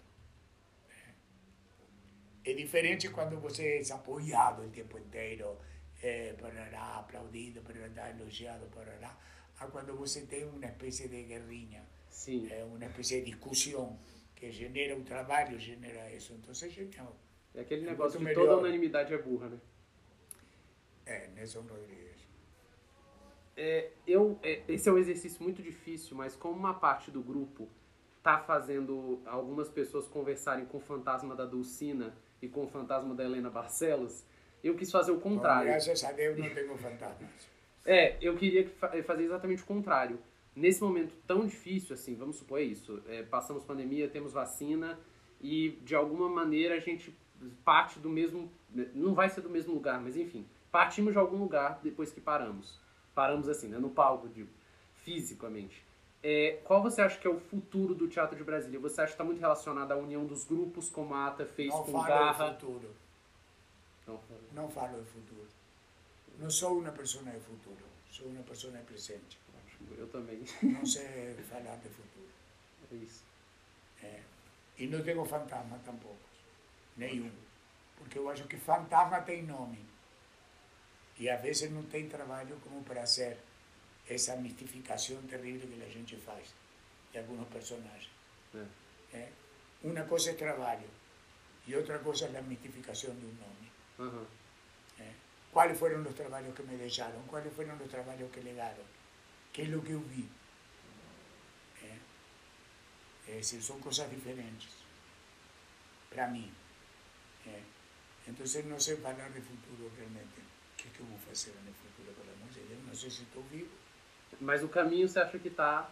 É 2.45 2.53
diferente 2.53 3.09
quando 3.09 3.41
você 3.41 3.83
é 3.83 3.93
apoiado 3.93 4.63
o 4.63 4.71
tempo 4.71 4.97
inteiro, 4.99 5.59
é, 6.03 6.33
parará, 6.35 6.99
aplaudido, 6.99 7.61
parará, 7.63 8.11
elogiado, 8.11 8.67
parará, 8.75 9.17
a 9.59 9.67
quando 9.67 9.95
você 9.97 10.23
tem 10.27 10.45
uma 10.45 10.67
espécie 10.67 11.09
de 11.09 11.23
guerrinha, 11.23 11.83
Sim. 12.11 12.49
é, 12.51 12.63
uma 12.65 12.85
espécie 12.85 13.21
de 13.23 13.31
discussão 13.31 13.99
que 14.35 14.51
genera 14.51 14.97
o 14.97 15.03
trabalho, 15.03 15.59
genera 15.59 16.11
isso. 16.13 16.35
Então, 16.35 16.51
é 16.51 16.69
genial. 16.69 17.17
É 17.55 17.61
aquele 17.61 17.87
É 17.87 17.91
negócio 17.91 18.21
de 18.21 18.35
toda 18.35 18.59
unanimidade 18.59 19.15
é 19.15 19.19
burra, 19.19 19.49
né? 19.49 19.61
É, 21.07 21.29
Nelson 21.29 21.61
Rodrigues. 21.63 22.27
É, 23.57 23.91
eu, 24.07 24.39
é, 24.43 24.63
esse 24.69 24.89
é 24.89 24.93
um 24.93 24.99
exercício 24.99 25.43
muito 25.43 25.63
difícil, 25.63 26.15
mas 26.17 26.37
como 26.37 26.55
uma 26.55 26.75
parte 26.75 27.11
do 27.11 27.23
grupo 27.23 27.69
tá 28.23 28.39
fazendo 28.39 29.23
algumas 29.25 29.71
pessoas 29.71 30.07
conversarem 30.07 30.67
com 30.67 30.77
o 30.77 30.81
fantasma 30.81 31.35
da 31.35 31.47
Dulcina 31.47 32.15
e 32.43 32.49
com 32.49 32.65
o 32.65 32.69
fantasma 32.69 33.15
da 33.15 33.25
Helena 33.25 33.49
Barcelos, 33.49 34.25
eu 34.67 34.75
quis 34.75 34.91
fazer 34.91 35.11
o 35.13 35.17
Bom, 35.17 35.21
contrário. 35.21 35.67
graças 35.71 36.05
a 36.05 36.13
Deus 36.13 36.39
não 36.39 36.49
tenho 36.51 36.77
fantasmas. 36.77 37.31
É, 37.85 38.17
eu 38.21 38.35
queria 38.37 38.65
que 38.65 38.71
fa- 38.71 38.91
fazer 39.05 39.25
exatamente 39.25 39.63
o 39.63 39.67
contrário. 39.67 40.19
Nesse 40.55 40.83
momento 40.83 41.15
tão 41.27 41.47
difícil, 41.47 41.95
assim, 41.95 42.15
vamos 42.15 42.37
supor 42.37 42.61
isso, 42.61 43.03
é, 43.09 43.23
passamos 43.23 43.63
pandemia, 43.63 44.09
temos 44.09 44.33
vacina 44.33 44.99
e 45.41 45.79
de 45.83 45.95
alguma 45.95 46.29
maneira 46.29 46.75
a 46.75 46.81
gente 46.81 47.15
parte 47.65 47.99
do 47.99 48.09
mesmo, 48.09 48.51
não 48.95 49.15
vai 49.15 49.29
ser 49.29 49.43
do 49.43 49.51
mesmo 49.51 49.75
lugar, 49.75 50.01
mas 50.01 50.17
enfim, 50.17 50.47
partimos 50.73 51.13
de 51.13 51.19
algum 51.19 51.37
lugar 51.37 51.79
depois 51.83 52.11
que 52.11 52.21
paramos. 52.21 52.81
Paramos 53.15 53.49
assim, 53.49 53.69
né, 53.69 53.79
no 53.79 53.91
palco, 53.91 54.29
digo, 54.29 54.49
fisicamente. 55.05 55.85
É, 56.23 56.59
qual 56.65 56.83
você 56.83 57.01
acha 57.03 57.19
que 57.21 57.27
é 57.27 57.31
o 57.31 57.39
futuro 57.39 57.95
do 57.95 58.09
Teatro 58.09 58.37
de 58.37 58.43
Brasília? 58.43 58.81
Você 58.81 59.01
acha 59.01 59.09
que 59.09 59.15
está 59.15 59.23
muito 59.25 59.39
relacionado 59.39 59.93
à 59.93 59.97
união 59.97 60.25
dos 60.25 60.45
grupos, 60.45 60.89
como 60.89 61.15
a 61.15 61.29
ATA 61.29 61.45
fez 61.47 61.69
Não 61.73 61.85
com 61.85 62.03
Garra? 62.03 62.49
do 62.49 62.55
futuro. 62.61 62.91
Não, 64.53 64.71
falo 64.71 64.99
do 64.99 65.07
futuro. 65.07 65.49
Não 66.39 66.51
sou 66.51 66.79
uma 66.79 66.93
pessoa 66.93 67.25
de 67.25 67.41
futuro. 67.41 67.85
Sou 68.11 68.27
uma 68.29 68.43
pessoa 68.43 68.73
de 68.73 68.83
presente. 68.85 69.39
eu 69.99 70.07
também. 70.09 70.45
Não 70.63 70.87
sei 70.87 71.35
falar 71.49 71.77
de 71.77 71.89
futuro. 71.89 72.27
É 72.89 72.95
isso. 72.95 73.25
É. 74.01 74.23
E 74.79 74.87
não 74.87 75.03
tenho 75.03 75.25
fantasma 75.25 75.77
tampouco. 75.85 76.17
Nenhum. 76.97 77.33
Porque 77.97 78.17
eu 78.17 78.31
acho 78.31 78.45
que 78.47 78.57
fantasma 78.57 79.23
tem 79.23 79.43
nome. 79.43 79.85
E 81.19 81.29
às 81.29 81.43
vezes 81.43 81.69
não 81.73 81.83
tem 81.85 82.09
trabalho 82.09 82.61
como 82.63 82.85
para 82.85 83.05
ser 83.07 83.39
essa 84.09 84.37
mistificação 84.37 85.21
terrível 85.23 85.69
que 85.69 85.83
a 85.83 85.89
gente 85.89 86.17
faz 86.17 86.55
de 87.11 87.19
alguns 87.19 87.49
personagens. 87.49 88.11
É. 88.55 89.17
É. 89.17 89.33
Uma 89.83 90.05
coisa 90.05 90.31
é 90.31 90.35
trabalho 90.35 90.89
e 91.67 91.75
outra 91.75 91.99
coisa 91.99 92.27
é 92.27 92.39
a 92.39 92.43
mistificação 92.43 93.15
de 93.17 93.27
um 93.27 93.35
nome. 93.35 93.66
Aham. 93.99 94.27
¿eh? 95.01 95.15
¿Cuáles 95.53 95.79
fueron 95.79 96.05
los 96.05 96.15
trabajos 96.15 96.55
que 96.55 96.63
me 96.63 96.77
dejaron? 96.77 97.23
¿Cuáles 97.27 97.53
fueron 97.53 97.79
los 97.79 97.89
trabajos 97.89 98.31
que 98.33 98.43
legaron? 98.43 98.85
¿Qué 99.53 99.63
es 99.63 99.69
lo 99.69 99.83
que 99.83 99.93
yo 99.93 100.01
vi? 100.01 100.29
¿Eh? 101.83 101.99
Es 103.29 103.37
decir, 103.37 103.63
son 103.63 103.81
cosas 103.81 104.11
diferentes 104.11 104.69
para 106.11 106.29
mí. 106.29 106.51
¿eh? 107.47 107.63
Entonces 108.27 108.65
no 108.67 108.79
sé 108.79 108.93
hablar 109.05 109.33
de 109.33 109.41
futuro 109.41 109.91
realmente. 109.97 110.43
¿Qué 110.77 110.89
es 110.89 110.95
que 110.95 111.03
voy 111.03 111.13
a 111.15 111.33
hacer 111.33 111.55
en 111.63 111.69
el 111.69 111.75
futuro? 111.75 112.13
Por 112.13 112.27
amor 112.35 112.55
de 112.55 112.65
Dios, 112.67 112.83
no 112.87 112.95
sé 112.95 113.11
si 113.11 113.23
estoy 113.23 113.43
vivo. 113.51 113.71
Mas 114.41 114.63
o 114.63 114.69
caminho 114.69 115.09
você 115.09 115.21
acha 115.21 115.39
que 115.39 115.51
tá 115.51 115.91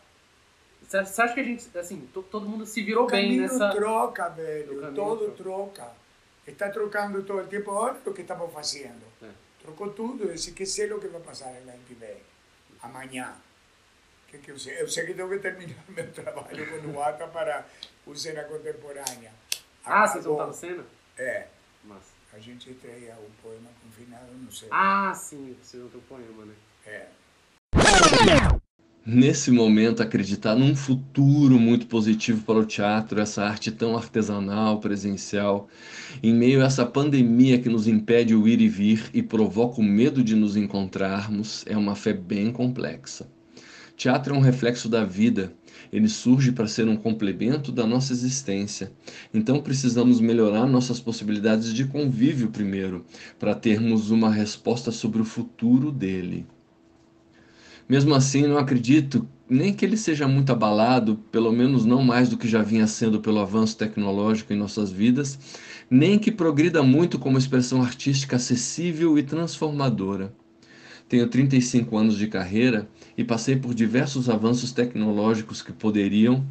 Você 0.87 0.99
acha 0.99 1.33
que 1.33 1.41
a 1.41 1.45
gente, 1.45 1.79
assim, 1.79 2.07
todo 2.31 2.47
mundo 2.47 2.67
se 2.67 2.83
virou 2.83 3.05
o 3.05 3.07
bem 3.07 3.41
nessa... 3.41 3.71
troca, 3.71 4.29
velho. 4.29 4.93
Todo 4.95 5.31
troca. 5.33 5.91
Está 6.47 6.69
trocando 6.71 7.23
todo 7.23 7.45
o 7.45 7.49
tempo. 7.49 7.71
Olha 7.71 7.99
o 8.05 8.13
que 8.13 8.23
estamos 8.23 8.53
fazendo. 8.53 9.05
Trocou 9.61 9.91
tudo. 9.91 10.25
Eu 10.25 10.55
que 10.55 10.67
sei 10.67 10.93
o 10.93 11.01
que 11.01 11.09
vai 11.09 11.21
passar 11.21 11.53
em 11.53 11.79
Tibete. 11.87 12.23
Amanhã. 12.83 13.35
Que 14.29 14.39
que 14.39 14.51
eu, 14.51 14.59
sei? 14.59 14.81
eu 14.81 14.89
sei 14.89 15.07
que 15.07 15.15
tenho 15.15 15.29
que 15.29 15.39
terminar 15.39 15.85
meu 15.89 16.13
trabalho 16.13 16.83
com 16.83 16.89
o 16.91 17.03
ATA 17.03 17.27
para 17.29 17.67
o 18.07 18.15
Cena 18.15 18.45
Contemporânea. 18.45 19.33
Ah, 19.85 20.07
vocês 20.07 20.25
vão 20.25 20.35
estar 20.35 20.47
no 20.47 20.55
Cena? 20.55 20.85
É. 21.17 21.47
Mas... 21.85 22.15
A 22.33 22.39
gente 22.41 22.69
estreia 22.69 23.15
o 23.15 23.31
poema 23.41 23.71
confinado 23.81 24.33
no 24.33 24.51
Cena. 24.51 24.71
Ah, 24.73 25.15
sim. 25.15 25.57
Vocês 25.63 25.81
vão 25.81 25.91
ter 25.91 25.99
o 25.99 26.03
poema, 26.03 26.45
né? 26.45 26.55
É 26.85 27.07
nesse 29.07 29.51
momento, 29.51 30.03
acreditar 30.03 30.55
num 30.55 30.75
futuro 30.75 31.59
muito 31.59 31.87
positivo 31.87 32.43
para 32.43 32.59
o 32.59 32.65
teatro, 32.65 33.21
essa 33.21 33.45
arte 33.45 33.71
tão 33.71 33.97
artesanal, 33.97 34.81
presencial, 34.81 35.69
em 36.23 36.35
meio 36.35 36.63
a 36.63 36.67
essa 36.67 36.87
pandemia 36.87 37.59
que 37.59 37.69
nos 37.69 37.87
impede 37.87 38.35
o 38.35 38.49
ir 38.49 38.61
e 38.61 38.69
vir 38.69 39.11
e 39.13 39.23
provoca 39.23 39.81
o 39.81 39.85
medo 39.85 40.25
de 40.25 40.35
nos 40.35 40.57
encontrarmos, 40.57 41.65
é 41.67 41.77
uma 41.77 41.95
fé 41.95 42.13
bem 42.13 42.51
complexa. 42.51 43.29
Teatro 43.97 44.35
é 44.35 44.39
um 44.39 44.41
reflexo 44.41 44.89
da 44.89 45.05
vida, 45.05 45.53
ele 45.93 46.09
surge 46.09 46.51
para 46.51 46.67
ser 46.67 46.89
um 46.89 46.97
complemento 46.97 47.71
da 47.71 47.87
nossa 47.87 48.13
existência. 48.13 48.91
Então 49.33 49.61
precisamos 49.61 50.21
melhorar 50.21 50.67
nossas 50.67 50.99
possibilidades 50.99 51.73
de 51.73 51.85
convívio 51.85 52.49
primeiro, 52.49 53.05
para 53.39 53.55
termos 53.55 54.11
uma 54.11 54.33
resposta 54.33 54.91
sobre 54.91 55.23
o 55.23 55.25
futuro 55.25 55.93
dele. 55.93 56.45
Mesmo 57.89 58.15
assim, 58.15 58.47
não 58.47 58.59
acredito 58.59 59.29
nem 59.49 59.75
que 59.75 59.85
ele 59.85 59.97
seja 59.97 60.27
muito 60.27 60.51
abalado, 60.51 61.17
pelo 61.31 61.53
menos 61.53 61.85
não 61.85 62.03
mais 62.03 62.29
do 62.29 62.39
que 62.39 62.49
já 62.49 62.63
vinha 62.63 62.87
sendo 62.87 63.21
pelo 63.21 63.41
avanço 63.41 63.77
tecnológico 63.77 64.53
em 64.53 64.57
nossas 64.57 64.91
vidas, 64.91 65.39
nem 65.91 66.19
que 66.19 66.33
progrida 66.33 66.83
muito 66.83 67.19
como 67.19 67.37
expressão 67.37 67.83
artística 67.83 68.37
acessível 68.37 69.19
e 69.19 69.23
transformadora. 69.23 70.35
Tenho 71.09 71.29
35 71.29 71.97
anos 71.97 72.17
de 72.17 72.27
carreira 72.27 72.89
e 73.17 73.23
passei 73.23 73.57
por 73.57 73.75
diversos 73.75 74.31
avanços 74.31 74.73
tecnológicos 74.73 75.61
que 75.61 75.73
poderiam 75.73 76.45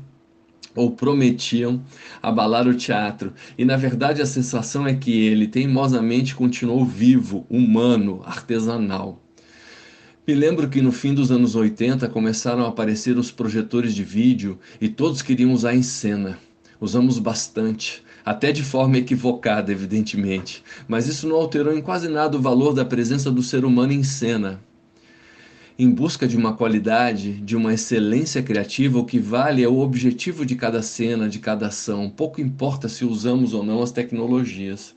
ou 0.75 0.91
prometiam 0.91 1.83
abalar 2.21 2.67
o 2.67 2.73
teatro, 2.73 3.33
e 3.57 3.65
na 3.65 3.77
verdade 3.77 4.21
a 4.21 4.25
sensação 4.25 4.87
é 4.87 4.95
que 4.95 5.11
ele 5.11 5.47
teimosamente 5.47 6.33
continuou 6.33 6.83
vivo, 6.83 7.45
humano, 7.49 8.21
artesanal. 8.25 9.22
Me 10.25 10.33
lembro 10.33 10.69
que 10.69 10.81
no 10.81 10.93
fim 10.93 11.13
dos 11.13 11.31
anos 11.31 11.53
80 11.53 12.07
começaram 12.07 12.63
a 12.63 12.69
aparecer 12.69 13.17
os 13.17 13.29
projetores 13.29 13.93
de 13.93 14.05
vídeo 14.05 14.57
e 14.79 14.87
todos 14.87 15.21
queriam 15.21 15.51
usar 15.51 15.75
em 15.75 15.83
cena. 15.83 16.39
Usamos 16.79 17.19
bastante, 17.19 18.01
até 18.23 18.53
de 18.53 18.63
forma 18.63 18.97
equivocada, 18.97 19.69
evidentemente, 19.69 20.63
mas 20.87 21.09
isso 21.09 21.27
não 21.27 21.35
alterou 21.35 21.77
em 21.77 21.81
quase 21.81 22.07
nada 22.07 22.37
o 22.37 22.41
valor 22.41 22.73
da 22.73 22.85
presença 22.85 23.29
do 23.29 23.43
ser 23.43 23.65
humano 23.65 23.91
em 23.91 24.01
cena. 24.01 24.61
Em 25.77 25.89
busca 25.89 26.25
de 26.25 26.37
uma 26.37 26.53
qualidade, 26.53 27.33
de 27.41 27.57
uma 27.57 27.73
excelência 27.73 28.41
criativa, 28.41 28.99
o 28.99 29.05
que 29.05 29.19
vale 29.19 29.61
é 29.61 29.67
o 29.67 29.79
objetivo 29.79 30.45
de 30.45 30.55
cada 30.55 30.81
cena, 30.81 31.27
de 31.27 31.39
cada 31.39 31.67
ação, 31.67 32.09
pouco 32.09 32.39
importa 32.39 32.87
se 32.87 33.03
usamos 33.03 33.53
ou 33.53 33.61
não 33.61 33.83
as 33.83 33.91
tecnologias. 33.91 34.95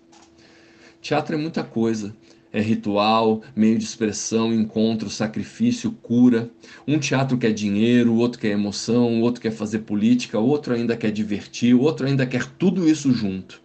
Teatro 1.02 1.34
é 1.34 1.38
muita 1.38 1.64
coisa, 1.64 2.14
é 2.56 2.60
ritual, 2.62 3.42
meio 3.54 3.76
de 3.76 3.84
expressão, 3.84 4.50
encontro, 4.50 5.10
sacrifício, 5.10 5.92
cura. 5.92 6.50
Um 6.88 6.98
teatro 6.98 7.36
quer 7.36 7.52
dinheiro, 7.52 8.14
outro 8.14 8.40
quer 8.40 8.52
emoção, 8.52 9.20
outro 9.20 9.42
quer 9.42 9.50
fazer 9.50 9.80
política, 9.80 10.38
outro 10.38 10.72
ainda 10.72 10.96
quer 10.96 11.12
divertir, 11.12 11.74
outro 11.74 12.06
ainda 12.06 12.24
quer 12.24 12.46
tudo 12.46 12.88
isso 12.88 13.12
junto. 13.12 13.60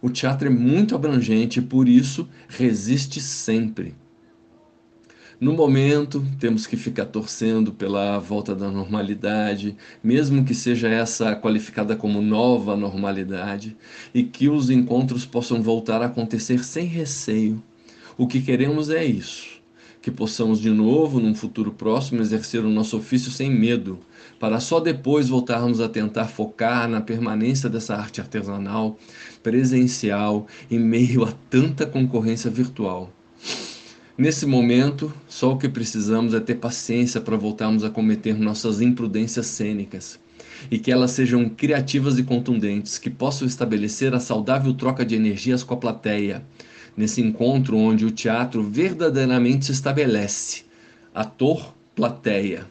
O 0.00 0.08
teatro 0.08 0.46
é 0.46 0.50
muito 0.50 0.94
abrangente 0.94 1.58
e 1.58 1.62
por 1.62 1.88
isso 1.88 2.28
resiste 2.48 3.20
sempre. 3.20 3.96
No 5.40 5.52
momento, 5.52 6.24
temos 6.38 6.68
que 6.68 6.76
ficar 6.76 7.06
torcendo 7.06 7.72
pela 7.72 8.16
volta 8.20 8.54
da 8.54 8.70
normalidade, 8.70 9.76
mesmo 10.04 10.44
que 10.44 10.54
seja 10.54 10.88
essa 10.88 11.34
qualificada 11.34 11.96
como 11.96 12.22
nova 12.22 12.76
normalidade, 12.76 13.76
e 14.14 14.22
que 14.22 14.48
os 14.48 14.70
encontros 14.70 15.26
possam 15.26 15.60
voltar 15.60 16.00
a 16.00 16.06
acontecer 16.06 16.62
sem 16.62 16.84
receio, 16.84 17.60
o 18.20 18.26
que 18.26 18.42
queremos 18.42 18.90
é 18.90 19.02
isso: 19.02 19.46
que 20.02 20.10
possamos 20.10 20.60
de 20.60 20.68
novo, 20.68 21.18
num 21.18 21.34
futuro 21.34 21.72
próximo, 21.72 22.20
exercer 22.20 22.62
o 22.62 22.68
nosso 22.68 22.98
ofício 22.98 23.30
sem 23.30 23.50
medo, 23.50 23.98
para 24.38 24.60
só 24.60 24.78
depois 24.78 25.30
voltarmos 25.30 25.80
a 25.80 25.88
tentar 25.88 26.26
focar 26.26 26.86
na 26.86 27.00
permanência 27.00 27.66
dessa 27.70 27.94
arte 27.96 28.20
artesanal, 28.20 28.98
presencial, 29.42 30.46
em 30.70 30.78
meio 30.78 31.24
a 31.24 31.32
tanta 31.48 31.86
concorrência 31.86 32.50
virtual. 32.50 33.10
Nesse 34.18 34.44
momento, 34.44 35.10
só 35.26 35.52
o 35.52 35.56
que 35.56 35.66
precisamos 35.66 36.34
é 36.34 36.40
ter 36.40 36.56
paciência 36.56 37.22
para 37.22 37.38
voltarmos 37.38 37.84
a 37.84 37.88
cometer 37.88 38.38
nossas 38.38 38.82
imprudências 38.82 39.46
cênicas 39.46 40.20
e 40.70 40.78
que 40.78 40.92
elas 40.92 41.12
sejam 41.12 41.48
criativas 41.48 42.18
e 42.18 42.22
contundentes, 42.22 42.98
que 42.98 43.08
possam 43.08 43.48
estabelecer 43.48 44.12
a 44.14 44.20
saudável 44.20 44.74
troca 44.74 45.06
de 45.06 45.14
energias 45.14 45.64
com 45.64 45.72
a 45.72 45.78
plateia, 45.78 46.44
nesse 47.00 47.22
encontro 47.22 47.78
onde 47.78 48.04
o 48.04 48.10
teatro 48.10 48.62
verdadeiramente 48.62 49.64
se 49.64 49.72
estabelece. 49.72 50.64
Ator, 51.14 51.74
plateia. 51.96 52.66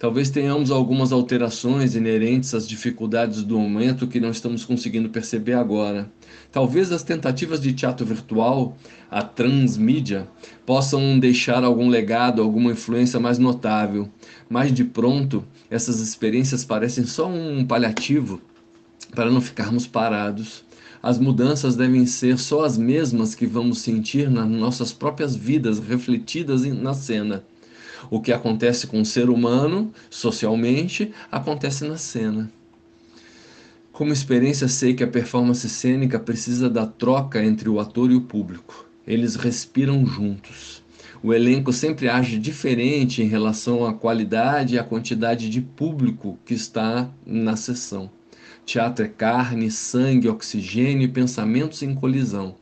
Talvez 0.00 0.30
tenhamos 0.30 0.70
algumas 0.70 1.12
alterações 1.12 1.94
inerentes 1.94 2.54
às 2.54 2.66
dificuldades 2.66 3.44
do 3.44 3.58
momento 3.58 4.08
que 4.08 4.18
não 4.18 4.30
estamos 4.30 4.64
conseguindo 4.64 5.10
perceber 5.10 5.52
agora. 5.52 6.10
Talvez 6.50 6.90
as 6.90 7.04
tentativas 7.04 7.60
de 7.60 7.72
teatro 7.72 8.04
virtual, 8.04 8.76
a 9.10 9.22
transmídia, 9.22 10.26
possam 10.66 11.18
deixar 11.18 11.62
algum 11.62 11.88
legado, 11.88 12.42
alguma 12.42 12.72
influência 12.72 13.20
mais 13.20 13.38
notável. 13.38 14.08
Mas 14.48 14.72
de 14.72 14.84
pronto, 14.84 15.44
essas 15.70 16.00
experiências 16.00 16.64
parecem 16.64 17.04
só 17.04 17.28
um 17.28 17.64
paliativo 17.64 18.40
para 19.14 19.30
não 19.30 19.40
ficarmos 19.40 19.86
parados 19.86 20.64
as 21.02 21.18
mudanças 21.18 21.76
devem 21.76 22.04
ser 22.04 22.38
só 22.38 22.64
as 22.64 22.76
mesmas 22.76 23.34
que 23.34 23.46
vamos 23.46 23.80
sentir 23.80 24.30
nas 24.30 24.48
nossas 24.48 24.92
próprias 24.92 25.34
vidas 25.34 25.78
refletidas 25.78 26.62
na 26.64 26.92
cena. 26.92 27.42
O 28.10 28.20
que 28.20 28.32
acontece 28.32 28.86
com 28.86 29.00
o 29.00 29.06
ser 29.06 29.30
humano, 29.30 29.92
socialmente, 30.10 31.12
acontece 31.30 31.86
na 31.86 31.96
cena. 31.96 32.50
Como 33.92 34.12
experiência, 34.12 34.68
sei 34.68 34.94
que 34.94 35.04
a 35.04 35.08
performance 35.08 35.68
cênica 35.68 36.18
precisa 36.18 36.70
da 36.70 36.86
troca 36.86 37.44
entre 37.44 37.68
o 37.68 37.80
ator 37.80 38.10
e 38.10 38.14
o 38.14 38.22
público. 38.22 38.86
Eles 39.06 39.36
respiram 39.36 40.06
juntos. 40.06 40.82
O 41.22 41.34
elenco 41.34 41.70
sempre 41.70 42.08
age 42.08 42.38
diferente 42.38 43.22
em 43.22 43.26
relação 43.26 43.84
à 43.84 43.92
qualidade 43.92 44.74
e 44.74 44.78
à 44.78 44.84
quantidade 44.84 45.50
de 45.50 45.60
público 45.60 46.38
que 46.46 46.54
está 46.54 47.10
na 47.26 47.56
sessão. 47.56 48.10
Teatro 48.64 49.04
é 49.04 49.08
carne, 49.08 49.70
sangue, 49.70 50.28
oxigênio 50.28 51.04
e 51.04 51.08
pensamentos 51.08 51.82
em 51.82 51.94
colisão. 51.94 52.56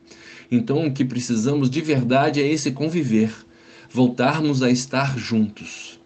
Então, 0.51 0.87
o 0.87 0.91
que 0.91 1.05
precisamos 1.05 1.69
de 1.69 1.81
verdade 1.81 2.41
é 2.41 2.47
esse 2.47 2.71
conviver, 2.71 3.31
voltarmos 3.91 4.63
a 4.63 4.71
estar 4.71 5.17
juntos. 5.17 5.99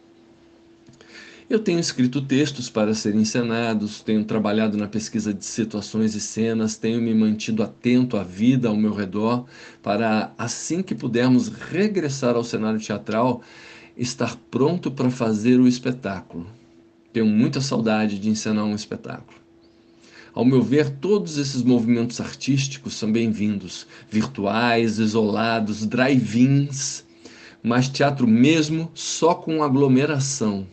Eu 1.50 1.60
tenho 1.60 1.80
escrito 1.80 2.22
textos 2.22 2.70
para 2.70 2.94
serem 2.96 3.22
encenados, 3.22 4.02
tenho 4.02 4.24
trabalhado 4.24 4.78
na 4.78 4.88
pesquisa 4.88 5.34
de 5.34 5.46
situações 5.46 6.16
e 6.16 6.20
cenas, 6.20 6.78
tenho 6.78 7.02
me 7.02 7.14
mantido 7.14 7.62
atento 7.62 8.18
à 8.18 8.24
vida 8.24 8.70
ao 8.70 8.76
meu 8.76 8.94
redor, 8.94 9.46
para 9.82 10.34
assim 10.38 10.82
que 10.82 10.96
pudermos 10.96 11.50
regressar 11.50 12.36
ao 12.36 12.44
cenário 12.44 12.80
teatral, 12.80 13.42
estar 13.96 14.36
pronto 14.50 14.90
para 14.90 15.12
fazer 15.12 15.60
o 15.60 15.68
espetáculo. 15.68 16.48
Tenho 17.12 17.28
muita 17.28 17.62
saudade 17.62 18.18
de 18.18 18.30
encenar 18.30 18.66
um 18.66 18.74
espetáculo. 18.74 19.43
Ao 20.36 20.44
meu 20.44 20.64
ver, 20.64 20.90
todos 20.90 21.38
esses 21.38 21.62
movimentos 21.62 22.20
artísticos 22.20 22.96
são 22.96 23.12
bem-vindos, 23.12 23.86
virtuais, 24.10 24.98
isolados, 24.98 25.86
drive-ins, 25.86 27.06
mas 27.62 27.88
teatro 27.88 28.28
mesmo 28.28 28.90
só 28.96 29.36
com 29.36 29.62
aglomeração. 29.62 30.66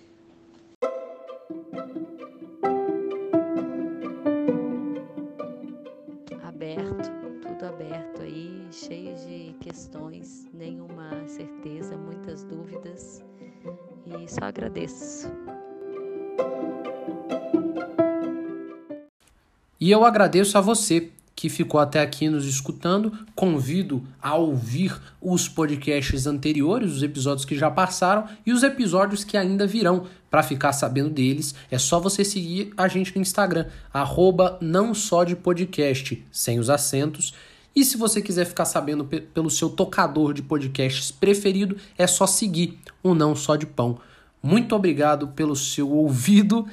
E 19.90 19.92
eu 19.92 20.04
agradeço 20.04 20.56
a 20.56 20.60
você 20.60 21.10
que 21.34 21.48
ficou 21.48 21.80
até 21.80 22.00
aqui 22.00 22.28
nos 22.28 22.46
escutando. 22.46 23.12
Convido 23.34 24.06
a 24.22 24.36
ouvir 24.36 24.96
os 25.20 25.48
podcasts 25.48 26.28
anteriores, 26.28 26.92
os 26.92 27.02
episódios 27.02 27.44
que 27.44 27.58
já 27.58 27.68
passaram 27.68 28.24
e 28.46 28.52
os 28.52 28.62
episódios 28.62 29.24
que 29.24 29.36
ainda 29.36 29.66
virão. 29.66 30.06
Para 30.30 30.44
ficar 30.44 30.72
sabendo 30.72 31.10
deles, 31.10 31.56
é 31.72 31.76
só 31.76 31.98
você 31.98 32.24
seguir 32.24 32.72
a 32.76 32.86
gente 32.86 33.16
no 33.16 33.20
Instagram, 33.20 33.66
arroba 33.92 34.56
não 34.60 34.94
só 34.94 35.24
de 35.24 35.34
podcast, 35.34 36.24
sem 36.30 36.60
os 36.60 36.70
acentos. 36.70 37.34
E 37.74 37.84
se 37.84 37.96
você 37.96 38.22
quiser 38.22 38.44
ficar 38.46 38.66
sabendo 38.66 39.04
pelo 39.04 39.50
seu 39.50 39.70
tocador 39.70 40.32
de 40.32 40.40
podcasts 40.40 41.10
preferido, 41.10 41.76
é 41.98 42.06
só 42.06 42.28
seguir 42.28 42.78
o 43.02 43.12
Não 43.12 43.34
Só 43.34 43.56
de 43.56 43.66
Pão. 43.66 43.98
Muito 44.40 44.72
obrigado 44.72 45.26
pelo 45.26 45.56
seu 45.56 45.90
ouvido 45.90 46.64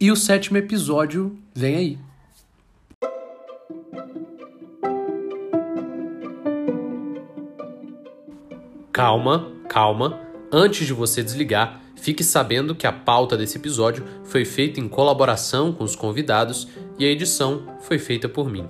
e 0.00 0.10
o 0.10 0.16
sétimo 0.16 0.56
episódio 0.56 1.38
vem 1.54 1.76
aí. 1.76 2.13
Calma, 8.94 9.50
calma. 9.68 10.20
Antes 10.52 10.86
de 10.86 10.92
você 10.92 11.20
desligar, 11.20 11.80
fique 11.96 12.22
sabendo 12.22 12.76
que 12.76 12.86
a 12.86 12.92
pauta 12.92 13.36
desse 13.36 13.58
episódio 13.58 14.04
foi 14.22 14.44
feita 14.44 14.78
em 14.78 14.86
colaboração 14.86 15.72
com 15.72 15.82
os 15.82 15.96
convidados 15.96 16.68
e 16.96 17.04
a 17.04 17.08
edição 17.08 17.66
foi 17.80 17.98
feita 17.98 18.28
por 18.28 18.48
mim. 18.48 18.68